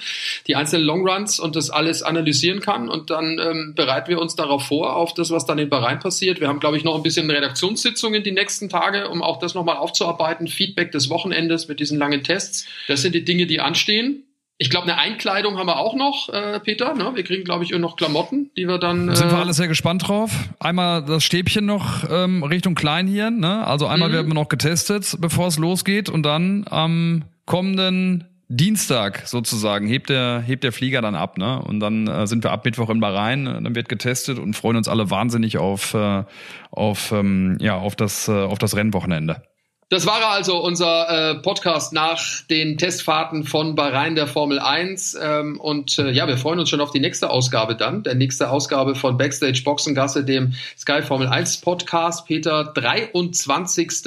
die 0.47 0.55
einzelnen 0.55 0.87
Longruns 0.87 1.41
und 1.41 1.57
das 1.57 1.71
alles 1.71 2.03
analysieren 2.03 2.61
kann. 2.61 2.89
Und 2.89 3.11
dann 3.11 3.41
ähm, 3.41 3.73
bereiten 3.75 4.09
wir 4.09 4.21
uns 4.21 4.37
darauf 4.37 4.67
vor, 4.67 4.95
auf 4.95 5.13
das, 5.13 5.31
was 5.31 5.45
dann 5.45 5.59
in 5.59 5.69
Bahrain 5.69 5.99
passiert. 5.99 6.41
Wir 6.41 6.47
haben, 6.47 6.61
glaube 6.61 6.77
ich, 6.77 6.85
noch 6.85 6.95
ein 6.95 7.03
bisschen 7.03 7.29
Redaktionssitzungen 7.29 8.23
die 8.23 8.33
nächsten 8.33 8.69
Tage, 8.69 9.09
um 9.09 9.23
auch 9.23 9.39
das 9.39 9.55
nochmal 9.55 9.77
aufzuarbeiten. 9.77 10.47
Feedback 10.47 10.93
des 10.93 11.11
Wochenendes 11.11 11.67
mit 11.67 11.81
diesen 11.81 11.99
langen 11.99 12.23
Tests. 12.23 12.67
Das 12.87 13.03
sind 13.03 13.15
die 13.15 13.25
Dinge, 13.25 13.47
die 13.47 13.61
anstehen. 13.61 14.25
Ich 14.63 14.69
glaube, 14.69 14.93
eine 14.93 14.99
Einkleidung 14.99 15.57
haben 15.57 15.69
wir 15.69 15.79
auch 15.79 15.95
noch, 15.95 16.29
äh, 16.29 16.61
Peter. 16.61 16.95
Ne? 16.95 17.13
Wir 17.15 17.25
kriegen, 17.25 17.45
glaube 17.45 17.65
ich, 17.65 17.71
noch 17.71 17.97
Klamotten, 17.97 18.51
die 18.59 18.69
wir 18.69 18.77
dann. 18.77 19.09
Äh 19.09 19.17
Sind 19.17 19.31
wir 19.31 19.39
alle 19.39 19.55
sehr 19.55 19.69
gespannt 19.69 20.07
drauf. 20.07 20.33
Einmal 20.59 21.03
das 21.03 21.25
Stäbchen 21.25 21.65
noch 21.65 22.05
ähm, 22.11 22.43
Richtung 22.43 22.75
Kleinhirn. 22.75 23.41
Ne? 23.41 23.67
Also 23.67 23.87
einmal 23.87 24.11
mhm. 24.11 24.13
werden 24.13 24.27
wir 24.27 24.35
noch 24.35 24.51
getestet, 24.51 25.17
bevor 25.19 25.47
es 25.47 25.57
losgeht. 25.57 26.11
Und 26.11 26.25
dann 26.25 26.67
am 26.69 27.25
kommenden 27.47 28.25
Dienstag 28.49 29.27
sozusagen 29.27 29.89
hebt 29.89 30.11
der, 30.11 30.43
hebt 30.47 30.63
der 30.63 30.73
Flieger 30.73 31.01
dann 31.01 31.15
ab. 31.15 31.39
Ne? 31.39 31.63
Und 31.63 31.81
dann 31.81 32.07
äh, 32.07 32.27
sind 32.27 32.45
wir 32.45 32.53
ab 32.53 32.67
Mittwoch 32.67 32.91
in 32.91 33.01
Bahrain. 33.01 33.47
Dann 33.47 33.75
wird 33.75 33.89
getestet 33.89 34.39
und 34.39 34.53
freuen 34.53 34.77
uns 34.77 34.89
alle 34.89 35.09
wahnsinnig 35.11 35.57
auf, 35.57 35.95
äh, 35.95 36.25
auf, 36.71 37.13
ähm, 37.13 37.57
ja, 37.63 37.79
auf, 37.79 37.97
das, 37.97 38.29
äh, 38.29 38.33
auf 38.33 38.59
das 38.59 38.77
Rennwochenende. 38.77 39.41
Das 39.91 40.07
war 40.07 40.25
also 40.25 40.63
unser 40.63 41.33
äh, 41.33 41.35
Podcast 41.35 41.93
nach 41.93 42.43
den 42.49 42.79
Testfahrten 42.79 43.43
von 43.43 43.75
Bahrain 43.75 44.15
der 44.15 44.29
Formel 44.29 44.61
1. 44.61 45.19
Ähm, 45.21 45.59
und 45.59 45.99
äh, 45.99 46.13
ja, 46.13 46.29
wir 46.29 46.39
freuen 46.39 46.61
uns 46.61 46.71
schon 46.71 46.81
auf 46.81 46.93
die 46.93 47.01
nächste 47.01 47.29
Ausgabe 47.29 47.75
dann. 47.75 48.05
Der 48.05 48.15
nächste 48.15 48.51
Ausgabe 48.51 48.95
von 48.95 49.19
Backstage 49.19 49.63
Boxengasse, 49.65 50.25
dem 50.25 50.55
Sky 50.79 51.03
Formel 51.03 51.27
1 51.27 51.61
Podcast. 51.63 52.25
Peter, 52.25 52.63
23. 52.73 54.05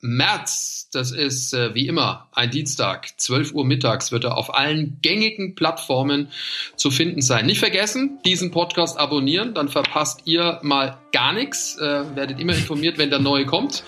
März, 0.00 0.75
das 0.96 1.12
ist 1.12 1.52
äh, 1.52 1.74
wie 1.74 1.86
immer 1.86 2.26
ein 2.32 2.50
Dienstag, 2.50 3.08
12 3.18 3.52
Uhr 3.52 3.64
mittags, 3.64 4.10
wird 4.10 4.24
er 4.24 4.36
auf 4.36 4.54
allen 4.54 4.98
gängigen 5.02 5.54
Plattformen 5.54 6.28
zu 6.74 6.90
finden 6.90 7.22
sein. 7.22 7.46
Nicht 7.46 7.60
vergessen, 7.60 8.18
diesen 8.24 8.50
Podcast 8.50 8.98
abonnieren, 8.98 9.54
dann 9.54 9.68
verpasst 9.68 10.22
ihr 10.24 10.58
mal 10.62 10.98
gar 11.12 11.32
nichts, 11.32 11.76
äh, 11.78 12.16
werdet 12.16 12.40
immer 12.40 12.54
informiert, 12.54 12.98
wenn 12.98 13.10
der 13.10 13.18
neue 13.18 13.46
kommt. 13.46 13.84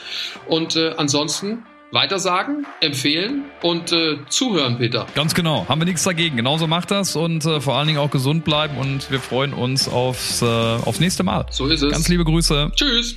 Und 0.46 0.76
äh, 0.76 0.90
ansonsten 0.96 1.64
weitersagen, 1.90 2.66
empfehlen 2.80 3.44
und 3.62 3.92
äh, 3.92 4.18
zuhören, 4.28 4.76
Peter. 4.78 5.06
Ganz 5.14 5.34
genau. 5.34 5.66
Haben 5.68 5.80
wir 5.80 5.86
nichts 5.86 6.02
dagegen. 6.02 6.36
Genauso 6.36 6.66
macht 6.66 6.90
das 6.90 7.16
und 7.16 7.44
äh, 7.46 7.60
vor 7.60 7.76
allen 7.76 7.86
Dingen 7.86 7.98
auch 7.98 8.10
gesund 8.10 8.44
bleiben 8.44 8.76
und 8.76 9.10
wir 9.10 9.20
freuen 9.20 9.54
uns 9.54 9.88
aufs, 9.88 10.42
äh, 10.42 10.44
aufs 10.44 11.00
nächste 11.00 11.22
Mal. 11.22 11.46
So 11.50 11.66
ist 11.66 11.82
es. 11.82 11.90
Ganz 11.90 12.08
liebe 12.08 12.24
Grüße. 12.24 12.72
Tschüss. 12.76 13.16